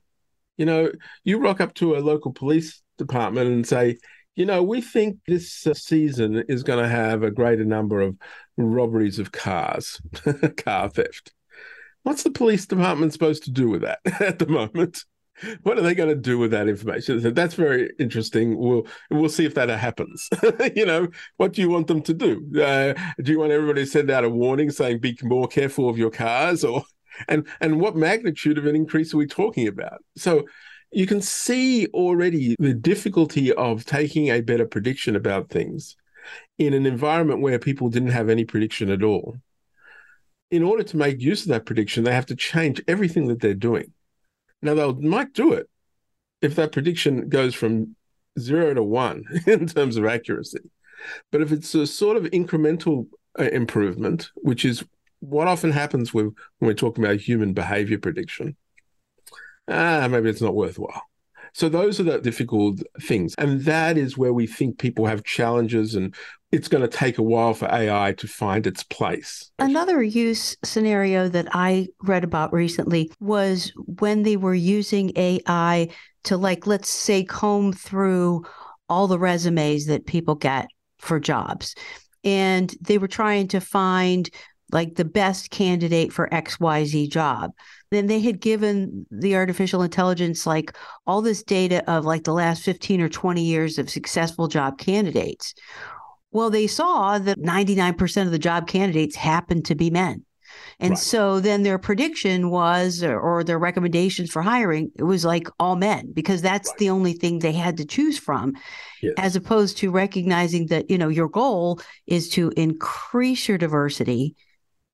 You 0.56 0.66
know, 0.66 0.92
you 1.24 1.38
rock 1.38 1.60
up 1.60 1.74
to 1.74 1.96
a 1.96 2.00
local 2.00 2.32
police 2.32 2.82
department 2.98 3.48
and 3.48 3.66
say, 3.66 3.98
you 4.34 4.46
know, 4.46 4.62
we 4.62 4.80
think 4.80 5.18
this 5.26 5.66
uh, 5.66 5.74
season 5.74 6.44
is 6.48 6.62
going 6.62 6.82
to 6.82 6.88
have 6.88 7.22
a 7.22 7.30
greater 7.30 7.64
number 7.64 8.00
of 8.00 8.16
robberies 8.56 9.18
of 9.18 9.32
cars, 9.32 10.00
car 10.56 10.88
theft. 10.88 11.32
What's 12.02 12.22
the 12.22 12.30
police 12.30 12.66
department 12.66 13.12
supposed 13.12 13.44
to 13.44 13.50
do 13.50 13.68
with 13.68 13.82
that 13.82 14.00
at 14.20 14.38
the 14.38 14.46
moment? 14.46 15.04
What 15.62 15.78
are 15.78 15.82
they 15.82 15.94
going 15.94 16.08
to 16.08 16.14
do 16.14 16.38
with 16.38 16.52
that 16.52 16.68
information? 16.68 17.20
So 17.20 17.30
that's 17.30 17.54
very 17.54 17.90
interesting. 17.98 18.56
We'll 18.58 18.86
we'll 19.10 19.28
see 19.28 19.44
if 19.44 19.54
that 19.54 19.70
happens. 19.70 20.28
you 20.76 20.86
know, 20.86 21.08
what 21.36 21.52
do 21.52 21.62
you 21.62 21.70
want 21.70 21.86
them 21.88 22.02
to 22.02 22.14
do? 22.14 22.62
Uh, 22.62 22.94
do 23.20 23.32
you 23.32 23.40
want 23.40 23.50
everybody 23.50 23.84
to 23.84 23.90
send 23.90 24.10
out 24.10 24.24
a 24.24 24.28
warning 24.28 24.70
saying 24.70 25.00
be 25.00 25.18
more 25.22 25.48
careful 25.48 25.88
of 25.88 25.98
your 25.98 26.10
cars, 26.10 26.64
or 26.64 26.84
and 27.28 27.46
and 27.60 27.80
what 27.80 27.96
magnitude 27.96 28.58
of 28.58 28.66
an 28.66 28.76
increase 28.76 29.14
are 29.14 29.16
we 29.18 29.26
talking 29.26 29.66
about? 29.66 30.04
So 30.16 30.44
you 30.92 31.06
can 31.06 31.20
see 31.20 31.86
already 31.88 32.54
the 32.58 32.74
difficulty 32.74 33.52
of 33.52 33.84
taking 33.84 34.28
a 34.28 34.40
better 34.40 34.66
prediction 34.66 35.16
about 35.16 35.48
things 35.48 35.96
in 36.58 36.74
an 36.74 36.86
environment 36.86 37.40
where 37.40 37.58
people 37.58 37.88
didn't 37.88 38.10
have 38.10 38.28
any 38.28 38.44
prediction 38.44 38.90
at 38.90 39.02
all. 39.02 39.36
In 40.50 40.62
order 40.62 40.82
to 40.82 40.96
make 40.96 41.20
use 41.20 41.42
of 41.42 41.48
that 41.48 41.64
prediction, 41.64 42.04
they 42.04 42.12
have 42.12 42.26
to 42.26 42.36
change 42.36 42.82
everything 42.86 43.28
that 43.28 43.40
they're 43.40 43.54
doing. 43.54 43.92
Now, 44.60 44.74
they 44.74 44.92
might 45.06 45.32
do 45.32 45.54
it 45.54 45.68
if 46.42 46.56
that 46.56 46.72
prediction 46.72 47.28
goes 47.28 47.54
from 47.54 47.96
zero 48.38 48.74
to 48.74 48.82
one 48.82 49.24
in 49.46 49.66
terms 49.66 49.96
of 49.96 50.04
accuracy. 50.04 50.60
But 51.30 51.40
if 51.40 51.52
it's 51.52 51.74
a 51.74 51.86
sort 51.86 52.16
of 52.16 52.24
incremental 52.24 53.08
uh, 53.38 53.44
improvement, 53.44 54.30
which 54.36 54.64
is 54.64 54.84
what 55.20 55.48
often 55.48 55.72
happens 55.72 56.12
when 56.12 56.34
we're 56.60 56.74
talking 56.74 57.02
about 57.02 57.20
human 57.20 57.54
behavior 57.54 57.98
prediction, 57.98 58.56
ah, 59.68 60.08
maybe 60.10 60.28
it's 60.28 60.42
not 60.42 60.54
worthwhile. 60.54 61.02
So 61.54 61.68
those 61.68 62.00
are 62.00 62.04
the 62.04 62.18
difficult 62.18 62.82
things. 63.02 63.34
And 63.36 63.60
that 63.62 63.98
is 63.98 64.16
where 64.16 64.32
we 64.32 64.46
think 64.46 64.78
people 64.78 65.06
have 65.06 65.22
challenges 65.24 65.94
and 65.94 66.14
it's 66.50 66.68
going 66.68 66.82
to 66.82 66.88
take 66.88 67.18
a 67.18 67.22
while 67.22 67.54
for 67.54 67.66
AI 67.72 68.12
to 68.18 68.26
find 68.26 68.66
its 68.66 68.82
place. 68.82 69.50
Another 69.58 70.02
use 70.02 70.56
scenario 70.64 71.28
that 71.28 71.48
I 71.52 71.88
read 72.02 72.24
about 72.24 72.52
recently 72.52 73.10
was 73.20 73.72
when 73.76 74.22
they 74.22 74.36
were 74.36 74.54
using 74.54 75.12
AI 75.16 75.88
to, 76.24 76.36
like, 76.36 76.66
let's 76.66 76.90
say, 76.90 77.24
comb 77.24 77.72
through 77.72 78.44
all 78.88 79.06
the 79.06 79.18
resumes 79.18 79.86
that 79.86 80.06
people 80.06 80.34
get 80.34 80.66
for 80.98 81.18
jobs. 81.18 81.74
And 82.24 82.72
they 82.80 82.98
were 82.98 83.08
trying 83.08 83.48
to 83.48 83.60
find 83.60 84.28
like 84.72 84.94
the 84.94 85.04
best 85.04 85.50
candidate 85.50 86.12
for 86.12 86.28
XYZ 86.28 87.10
job. 87.10 87.52
Then 87.90 88.06
they 88.06 88.20
had 88.20 88.40
given 88.40 89.06
the 89.10 89.36
artificial 89.36 89.82
intelligence 89.82 90.46
like 90.46 90.74
all 91.06 91.20
this 91.20 91.42
data 91.42 91.88
of 91.90 92.04
like 92.04 92.24
the 92.24 92.32
last 92.32 92.62
15 92.62 93.00
or 93.02 93.08
20 93.08 93.42
years 93.42 93.78
of 93.78 93.90
successful 93.90 94.48
job 94.48 94.78
candidates. 94.78 95.54
Well, 96.30 96.48
they 96.48 96.66
saw 96.66 97.18
that 97.18 97.38
99% 97.38 98.22
of 98.22 98.30
the 98.30 98.38
job 98.38 98.66
candidates 98.66 99.14
happened 99.14 99.66
to 99.66 99.74
be 99.74 99.90
men. 99.90 100.24
And 100.80 100.90
right. 100.90 100.98
so 100.98 101.40
then 101.40 101.62
their 101.62 101.78
prediction 101.78 102.50
was, 102.50 103.02
or, 103.02 103.18
or, 103.18 103.44
their 103.44 103.58
recommendations 103.58 104.30
for 104.30 104.42
hiring, 104.42 104.90
it 104.96 105.02
was 105.02 105.24
like 105.24 105.48
all 105.58 105.76
men, 105.76 106.12
because 106.12 106.42
that's 106.42 106.68
right. 106.70 106.78
the 106.78 106.90
only 106.90 107.12
thing 107.12 107.38
they 107.38 107.52
had 107.52 107.76
to 107.78 107.84
choose 107.84 108.18
from, 108.18 108.54
yes. 109.00 109.14
as 109.16 109.36
opposed 109.36 109.78
to 109.78 109.90
recognizing 109.90 110.66
that, 110.66 110.90
you 110.90 110.98
know, 110.98 111.08
your 111.08 111.28
goal 111.28 111.80
is 112.06 112.28
to 112.30 112.52
increase 112.56 113.48
your 113.48 113.58
diversity 113.58 114.34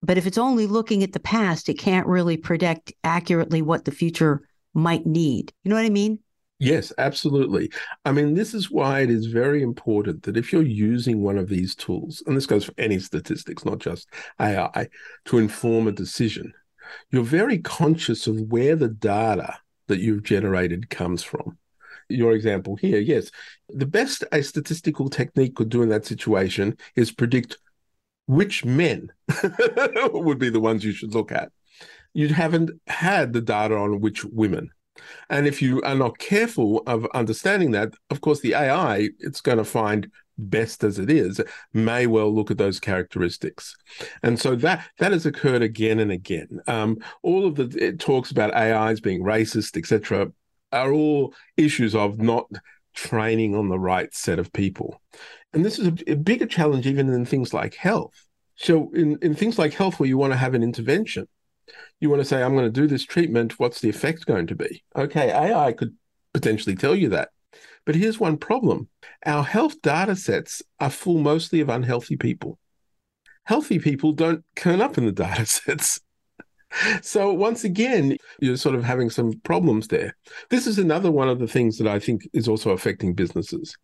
but 0.03 0.19
if 0.19 0.27
it's 0.27 0.39
only 0.39 0.67
looking 0.67 1.03
at 1.03 1.13
the 1.13 1.21
past, 1.21 1.69
it 1.69 1.79
can't 1.79 2.07
really 2.07 2.37
predict 2.37 2.93
accurately 3.05 3.63
what 3.63 3.85
the 3.85 3.91
future 3.91 4.49
might 4.75 5.07
need. 5.07 5.53
You 5.63 5.71
know 5.71 5.77
what 5.77 5.85
I 5.85 5.91
mean? 5.91 6.21
Yes, 6.61 6.93
absolutely. 6.99 7.71
I 8.05 8.11
mean, 8.11 8.35
this 8.35 8.53
is 8.53 8.71
why 8.71 9.01
it 9.01 9.11
is 9.11 9.27
very 9.27 9.63
important 9.63 10.25
that 10.25 10.37
if 10.37 10.53
you're 10.53 10.63
using 10.63 11.23
one 11.23 11.39
of 11.39 11.49
these 11.49 11.77
tools, 11.77 12.23
and 12.27 12.37
this 12.37 12.47
goes 12.47 12.65
for 12.65 12.75
any 12.79 12.99
statistics, 12.99 13.65
not 13.65 13.79
just 13.79 14.09
AI, 14.41 14.89
to 15.27 15.39
inform 15.39 15.87
a 15.87 15.93
decision, 15.93 16.53
you're 17.11 17.23
very 17.23 17.59
conscious 17.59 18.27
of 18.27 18.41
where 18.41 18.75
the 18.75 18.89
data 18.89 19.57
that 19.87 20.01
you've 20.01 20.25
generated 20.25 20.91
comes 20.91 21.23
from. 21.23 21.59
Your 22.09 22.33
example 22.33 22.75
here, 22.75 22.99
yes, 22.99 23.31
the 23.69 23.87
best 23.87 24.25
a 24.33 24.43
statistical 24.43 25.09
technique 25.09 25.55
could 25.55 25.69
do 25.69 25.83
in 25.83 25.91
that 25.91 26.07
situation 26.07 26.77
is 26.97 27.13
predict 27.13 27.59
which 28.29 28.63
men 28.63 29.11
would 30.13 30.39
be 30.39 30.51
the 30.51 30.61
ones 30.61 30.85
you 30.85 30.93
should 30.93 31.15
look 31.15 31.33
at. 31.33 31.51
You 32.13 32.29
haven't 32.29 32.71
had 32.87 33.33
the 33.33 33.41
data 33.41 33.75
on 33.75 34.01
which 34.01 34.23
women. 34.23 34.71
And 35.31 35.47
if 35.47 35.63
you 35.63 35.81
are 35.83 35.95
not 35.95 36.19
careful 36.19 36.83
of 36.87 37.07
understanding 37.15 37.71
that, 37.71 37.95
of 38.11 38.21
course, 38.21 38.41
the 38.41 38.55
AI, 38.55 39.09
it's 39.19 39.41
going 39.41 39.57
to 39.59 39.65
find 39.65 40.11
best 40.37 40.85
as 40.85 40.99
it 40.99 41.11
is, 41.11 41.41
may 41.73 42.07
well 42.07 42.33
look 42.33 42.51
at 42.51 42.59
those 42.59 42.79
characteristics. 42.79 43.75
And 44.23 44.39
so 44.39 44.55
that 44.57 44.87
that 44.99 45.13
has 45.13 45.25
occurred 45.25 45.63
again 45.63 45.99
and 45.99 46.13
again. 46.13 46.61
Um, 46.67 46.99
all 47.23 47.47
of 47.47 47.55
the 47.55 47.97
talks 47.99 48.31
about 48.31 48.55
AIs 48.55 49.01
being 49.01 49.23
racist, 49.23 49.77
etc., 49.79 50.33
are 50.71 50.93
all 50.93 51.33
issues 51.57 51.95
of 51.95 52.21
not 52.21 52.47
training 52.95 53.55
on 53.55 53.69
the 53.69 53.79
right 53.79 54.13
set 54.13 54.39
of 54.39 54.53
people. 54.53 55.01
And 55.53 55.65
this 55.65 55.79
is 55.79 55.87
a, 55.87 56.13
a 56.13 56.17
bigger 56.17 56.47
challenge 56.47 56.87
even 56.87 57.09
in 57.09 57.25
things 57.25 57.55
like 57.55 57.75
health. 57.75 58.15
So 58.57 58.91
in, 58.93 59.19
in 59.23 59.35
things 59.35 59.59
like 59.59 59.75
health 59.75 59.99
where 59.99 60.09
you 60.09 60.19
want 60.19 60.33
to 60.33 60.39
have 60.39 60.55
an 60.55 60.63
intervention, 60.63 61.29
you 62.01 62.11
want 62.11 62.21
to 62.21 62.25
say, 62.25 62.43
I'm 62.43 62.55
going 62.55 62.67
to 62.67 62.81
do 62.81 62.87
this 62.87 63.05
treatment. 63.05 63.59
What's 63.59 63.81
the 63.81 63.89
effect 63.89 64.27
going 64.27 64.47
to 64.49 64.55
be? 64.55 64.83
Okay, 64.97 65.31
AI 65.31 65.73
could 65.73 65.97
potentially 66.35 66.77
tell 66.77 66.95
you 66.95 67.09
that. 67.11 67.31
But 67.87 67.95
here's 67.95 68.21
one 68.21 68.37
problem. 68.37 68.89
Our 69.25 69.43
health 69.43 69.81
data 69.81 70.17
sets 70.17 70.63
are 70.81 70.91
full 70.91 71.19
mostly 71.19 71.61
of 71.61 71.69
unhealthy 71.69 72.17
people. 72.17 72.59
Healthy 73.45 73.79
people 73.79 74.13
don't 74.13 74.45
turn 74.57 74.81
up 74.81 74.99
in 74.99 75.07
the 75.07 75.13
data 75.13 75.47
sets. 75.47 76.01
So 77.03 77.33
once 77.33 77.65
again, 77.65 78.17
you're 78.41 78.57
sort 78.57 78.75
of 78.75 78.85
having 78.85 79.11
some 79.11 79.41
problems 79.43 79.89
there. 79.89 80.17
This 80.51 80.67
is 80.67 80.79
another 80.79 81.11
one 81.11 81.29
of 81.29 81.39
the 81.39 81.47
things 81.47 81.79
that 81.79 81.89
I 81.89 81.99
think 81.99 82.29
is 82.33 82.49
also 82.49 82.71
affecting 82.71 83.15
businesses. 83.15 83.77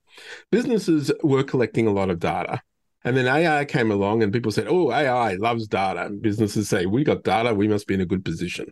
Businesses 0.50 1.10
were 1.22 1.42
collecting 1.42 1.86
a 1.86 1.92
lot 1.92 2.10
of 2.10 2.20
data. 2.20 2.60
And 3.04 3.16
then 3.16 3.26
AI 3.26 3.64
came 3.64 3.90
along 3.90 4.22
and 4.22 4.32
people 4.32 4.52
said, 4.52 4.66
oh, 4.68 4.90
AI 4.90 5.34
loves 5.34 5.66
data. 5.66 6.06
And 6.06 6.22
businesses 6.22 6.68
say, 6.68 6.86
we 6.86 7.04
got 7.04 7.24
data, 7.24 7.54
we 7.54 7.68
must 7.68 7.86
be 7.86 7.94
in 7.94 8.00
a 8.00 8.06
good 8.06 8.24
position. 8.24 8.66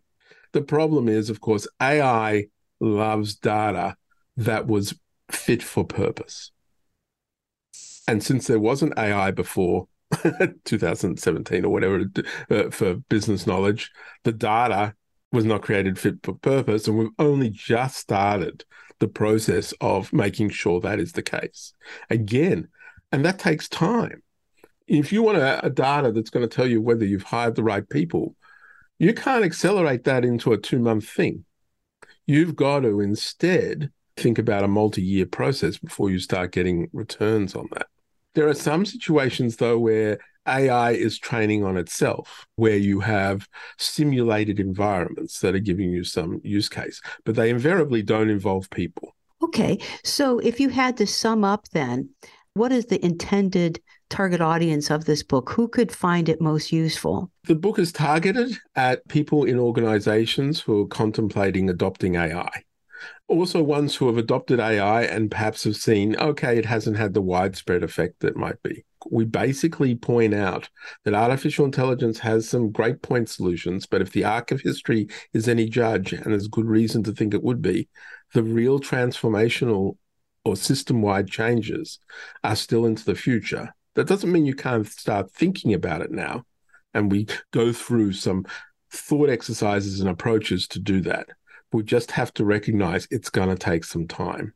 The 0.52 0.62
problem 0.62 1.08
is, 1.08 1.30
of 1.30 1.40
course, 1.40 1.66
AI 1.80 2.46
loves 2.80 3.34
data 3.34 3.96
that 4.36 4.66
was 4.66 4.94
fit 5.30 5.62
for 5.62 5.84
purpose. 5.84 6.50
And 8.08 8.22
since 8.22 8.46
there 8.46 8.58
wasn't 8.58 8.98
AI 8.98 9.30
before 9.30 9.86
2017 10.64 11.64
or 11.64 11.70
whatever 11.70 12.04
uh, 12.50 12.70
for 12.70 12.94
business 12.94 13.46
knowledge, 13.46 13.90
the 14.24 14.32
data 14.32 14.94
was 15.32 15.44
not 15.44 15.62
created 15.62 15.98
fit 15.98 16.16
for 16.22 16.34
purpose. 16.34 16.86
And 16.86 16.98
we've 16.98 17.08
only 17.18 17.50
just 17.50 17.96
started 17.96 18.64
the 18.98 19.08
process 19.08 19.72
of 19.80 20.12
making 20.12 20.50
sure 20.50 20.80
that 20.80 21.00
is 21.00 21.12
the 21.12 21.22
case. 21.22 21.72
Again, 22.10 22.68
and 23.10 23.24
that 23.24 23.38
takes 23.38 23.68
time. 23.68 24.22
If 24.86 25.12
you 25.12 25.22
want 25.22 25.38
a, 25.38 25.66
a 25.66 25.70
data 25.70 26.12
that's 26.12 26.30
going 26.30 26.48
to 26.48 26.54
tell 26.54 26.66
you 26.66 26.80
whether 26.80 27.04
you've 27.04 27.22
hired 27.22 27.56
the 27.56 27.62
right 27.62 27.88
people, 27.88 28.36
you 28.98 29.14
can't 29.14 29.44
accelerate 29.44 30.04
that 30.04 30.24
into 30.24 30.52
a 30.52 30.58
two 30.58 30.78
month 30.78 31.08
thing. 31.08 31.44
You've 32.26 32.54
got 32.54 32.80
to 32.80 33.00
instead 33.00 33.90
think 34.16 34.38
about 34.38 34.64
a 34.64 34.68
multi 34.68 35.02
year 35.02 35.26
process 35.26 35.78
before 35.78 36.10
you 36.10 36.18
start 36.18 36.52
getting 36.52 36.88
returns 36.92 37.54
on 37.54 37.68
that. 37.72 37.86
There 38.34 38.48
are 38.48 38.54
some 38.54 38.86
situations, 38.86 39.56
though, 39.56 39.78
where 39.78 40.18
AI 40.46 40.92
is 40.92 41.18
training 41.18 41.64
on 41.64 41.76
itself, 41.76 42.46
where 42.56 42.76
you 42.76 43.00
have 43.00 43.48
simulated 43.78 44.58
environments 44.58 45.40
that 45.40 45.54
are 45.54 45.60
giving 45.60 45.90
you 45.90 46.04
some 46.04 46.40
use 46.42 46.68
case, 46.68 47.00
but 47.24 47.36
they 47.36 47.50
invariably 47.50 48.02
don't 48.02 48.30
involve 48.30 48.68
people. 48.70 49.14
Okay. 49.42 49.78
So 50.04 50.38
if 50.38 50.60
you 50.60 50.68
had 50.68 50.96
to 50.96 51.06
sum 51.06 51.44
up 51.44 51.68
then, 51.70 52.08
what 52.54 52.72
is 52.72 52.86
the 52.86 53.04
intended 53.04 53.80
target 54.10 54.40
audience 54.40 54.90
of 54.90 55.04
this 55.04 55.22
book? 55.22 55.50
Who 55.50 55.68
could 55.68 55.90
find 55.90 56.28
it 56.28 56.40
most 56.40 56.70
useful? 56.70 57.30
The 57.44 57.54
book 57.54 57.78
is 57.78 57.92
targeted 57.92 58.56
at 58.76 59.06
people 59.08 59.44
in 59.44 59.58
organizations 59.58 60.60
who 60.60 60.82
are 60.82 60.86
contemplating 60.86 61.70
adopting 61.70 62.16
AI 62.16 62.62
also 63.28 63.62
ones 63.62 63.94
who 63.94 64.06
have 64.06 64.18
adopted 64.18 64.60
AI 64.60 65.02
and 65.02 65.30
perhaps 65.30 65.64
have 65.64 65.76
seen, 65.76 66.16
okay, 66.16 66.58
it 66.58 66.66
hasn't 66.66 66.96
had 66.96 67.14
the 67.14 67.22
widespread 67.22 67.82
effect 67.82 68.20
that 68.20 68.36
might 68.36 68.62
be. 68.62 68.84
We 69.10 69.24
basically 69.24 69.94
point 69.94 70.34
out 70.34 70.68
that 71.04 71.14
artificial 71.14 71.64
intelligence 71.64 72.18
has 72.20 72.48
some 72.48 72.70
great 72.70 73.02
point 73.02 73.28
solutions, 73.28 73.86
but 73.86 74.02
if 74.02 74.12
the 74.12 74.24
arc 74.24 74.50
of 74.50 74.60
history 74.60 75.08
is 75.32 75.48
any 75.48 75.68
judge, 75.68 76.12
and 76.12 76.26
there's 76.26 76.48
good 76.48 76.66
reason 76.66 77.02
to 77.04 77.12
think 77.12 77.34
it 77.34 77.42
would 77.42 77.62
be, 77.62 77.88
the 78.34 78.42
real 78.42 78.78
transformational 78.78 79.96
or 80.44 80.56
system 80.56 81.02
wide 81.02 81.28
changes 81.28 81.98
are 82.44 82.56
still 82.56 82.86
into 82.86 83.04
the 83.04 83.14
future. 83.14 83.74
That 83.94 84.08
doesn't 84.08 84.30
mean 84.30 84.46
you 84.46 84.54
can't 84.54 84.86
start 84.86 85.30
thinking 85.30 85.74
about 85.74 86.02
it 86.02 86.10
now. 86.10 86.44
And 86.94 87.10
we 87.10 87.26
go 87.52 87.72
through 87.72 88.12
some 88.12 88.44
thought 88.90 89.30
exercises 89.30 90.00
and 90.00 90.10
approaches 90.10 90.68
to 90.68 90.78
do 90.78 91.00
that 91.02 91.28
we 91.72 91.82
just 91.82 92.10
have 92.12 92.32
to 92.34 92.44
recognize 92.44 93.08
it's 93.10 93.30
going 93.30 93.48
to 93.48 93.56
take 93.56 93.84
some 93.84 94.06
time. 94.06 94.54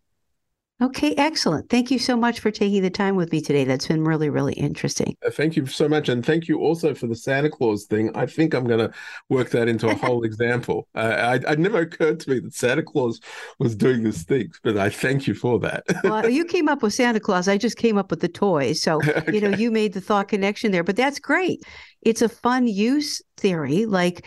Okay, 0.78 1.14
excellent. 1.14 1.70
Thank 1.70 1.90
you 1.90 1.98
so 1.98 2.18
much 2.18 2.40
for 2.40 2.50
taking 2.50 2.82
the 2.82 2.90
time 2.90 3.16
with 3.16 3.32
me 3.32 3.40
today. 3.40 3.64
That's 3.64 3.86
been 3.86 4.04
really, 4.04 4.28
really 4.28 4.52
interesting. 4.52 5.16
Uh, 5.24 5.30
thank 5.30 5.56
you 5.56 5.64
so 5.64 5.88
much. 5.88 6.10
And 6.10 6.24
thank 6.24 6.48
you 6.48 6.58
also 6.58 6.92
for 6.92 7.06
the 7.06 7.14
Santa 7.14 7.48
Claus 7.48 7.86
thing. 7.86 8.14
I 8.14 8.26
think 8.26 8.52
I'm 8.52 8.66
going 8.66 8.86
to 8.86 8.94
work 9.30 9.48
that 9.50 9.68
into 9.68 9.88
a 9.88 9.94
whole 10.04 10.22
example. 10.22 10.86
Uh, 10.94 11.40
I, 11.46 11.52
it 11.52 11.58
never 11.58 11.78
occurred 11.78 12.20
to 12.20 12.30
me 12.30 12.40
that 12.40 12.52
Santa 12.52 12.82
Claus 12.82 13.20
was 13.58 13.74
doing 13.74 14.02
this 14.02 14.24
thing, 14.24 14.50
but 14.62 14.76
I 14.76 14.90
thank 14.90 15.26
you 15.26 15.32
for 15.32 15.58
that. 15.60 15.84
well, 16.04 16.28
you 16.28 16.44
came 16.44 16.68
up 16.68 16.82
with 16.82 16.92
Santa 16.92 17.20
Claus. 17.20 17.48
I 17.48 17.56
just 17.56 17.78
came 17.78 17.96
up 17.96 18.10
with 18.10 18.20
the 18.20 18.28
toys. 18.28 18.82
So, 18.82 18.96
okay. 18.96 19.32
you 19.32 19.40
know, 19.40 19.56
you 19.56 19.70
made 19.70 19.94
the 19.94 20.02
thought 20.02 20.28
connection 20.28 20.72
there, 20.72 20.84
but 20.84 20.96
that's 20.96 21.18
great. 21.18 21.62
It's 22.02 22.20
a 22.20 22.28
fun 22.28 22.66
use 22.66 23.22
theory. 23.38 23.86
Like, 23.86 24.26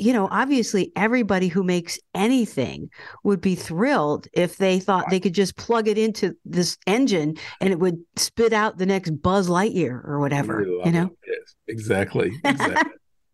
you 0.00 0.14
know, 0.14 0.28
obviously 0.30 0.90
everybody 0.96 1.48
who 1.48 1.62
makes 1.62 1.98
anything 2.14 2.90
would 3.22 3.40
be 3.40 3.54
thrilled 3.54 4.26
if 4.32 4.56
they 4.56 4.80
thought 4.80 5.10
they 5.10 5.20
could 5.20 5.34
just 5.34 5.56
plug 5.56 5.88
it 5.88 5.98
into 5.98 6.34
this 6.44 6.78
engine 6.86 7.36
and 7.60 7.70
it 7.70 7.78
would 7.78 7.98
spit 8.16 8.52
out 8.52 8.78
the 8.78 8.86
next 8.86 9.10
Buzz 9.22 9.48
Lightyear 9.48 10.02
or 10.04 10.18
whatever. 10.18 10.62
You 10.62 10.90
know? 10.90 11.06
It. 11.06 11.12
Yes, 11.28 11.54
exactly. 11.68 12.32
exactly. 12.44 12.92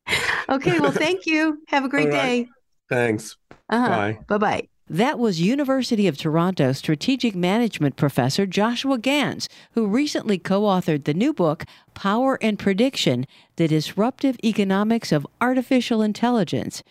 okay. 0.49 0.81
Well, 0.81 0.93
thank 0.93 1.25
you. 1.25 1.63
Have 1.69 1.85
a 1.85 1.89
great 1.89 2.09
right. 2.09 2.47
day. 2.47 2.49
Thanks. 2.89 3.37
Uh-huh. 3.71 3.89
Bye. 3.89 4.19
Bye 4.27 4.39
bye. 4.39 4.69
That 4.88 5.18
was 5.18 5.40
University 5.40 6.07
of 6.07 6.16
Toronto 6.16 6.70
strategic 6.70 7.35
management 7.35 7.96
professor 7.96 8.46
Joshua 8.46 8.99
Gans, 8.99 9.49
who 9.72 9.88
recently 9.88 10.38
co 10.38 10.62
authored 10.62 11.05
the 11.05 11.14
new 11.14 11.33
book, 11.33 11.64
Power 11.94 12.38
and 12.40 12.57
Prediction 12.57 13.27
The 13.57 13.66
Disruptive 13.66 14.37
Economics 14.44 15.11
of 15.11 15.27
Artificial 15.40 16.03
Intelligence. 16.03 16.85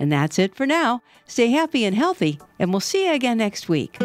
And 0.00 0.10
that's 0.10 0.38
it 0.38 0.56
for 0.56 0.66
now. 0.66 1.00
Stay 1.24 1.50
happy 1.50 1.84
and 1.84 1.94
healthy, 1.94 2.40
and 2.58 2.72
we'll 2.72 2.80
see 2.80 3.06
you 3.06 3.12
again 3.12 3.38
next 3.38 3.68
week. 3.68 3.98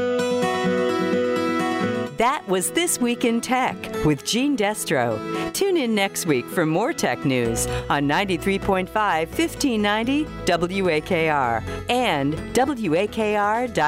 That 2.21 2.47
was 2.47 2.69
This 2.69 3.01
Week 3.01 3.25
in 3.25 3.41
Tech 3.41 3.75
with 4.05 4.23
Gene 4.23 4.55
Destro. 4.55 5.17
Tune 5.53 5.75
in 5.75 5.95
next 5.95 6.27
week 6.27 6.45
for 6.45 6.67
more 6.67 6.93
tech 6.93 7.25
news 7.25 7.65
on 7.89 8.07
93.5 8.07 8.85
1590 8.91 10.25
WAKR 10.45 11.63
and 11.89 12.35
WAKR.net. 12.53 13.81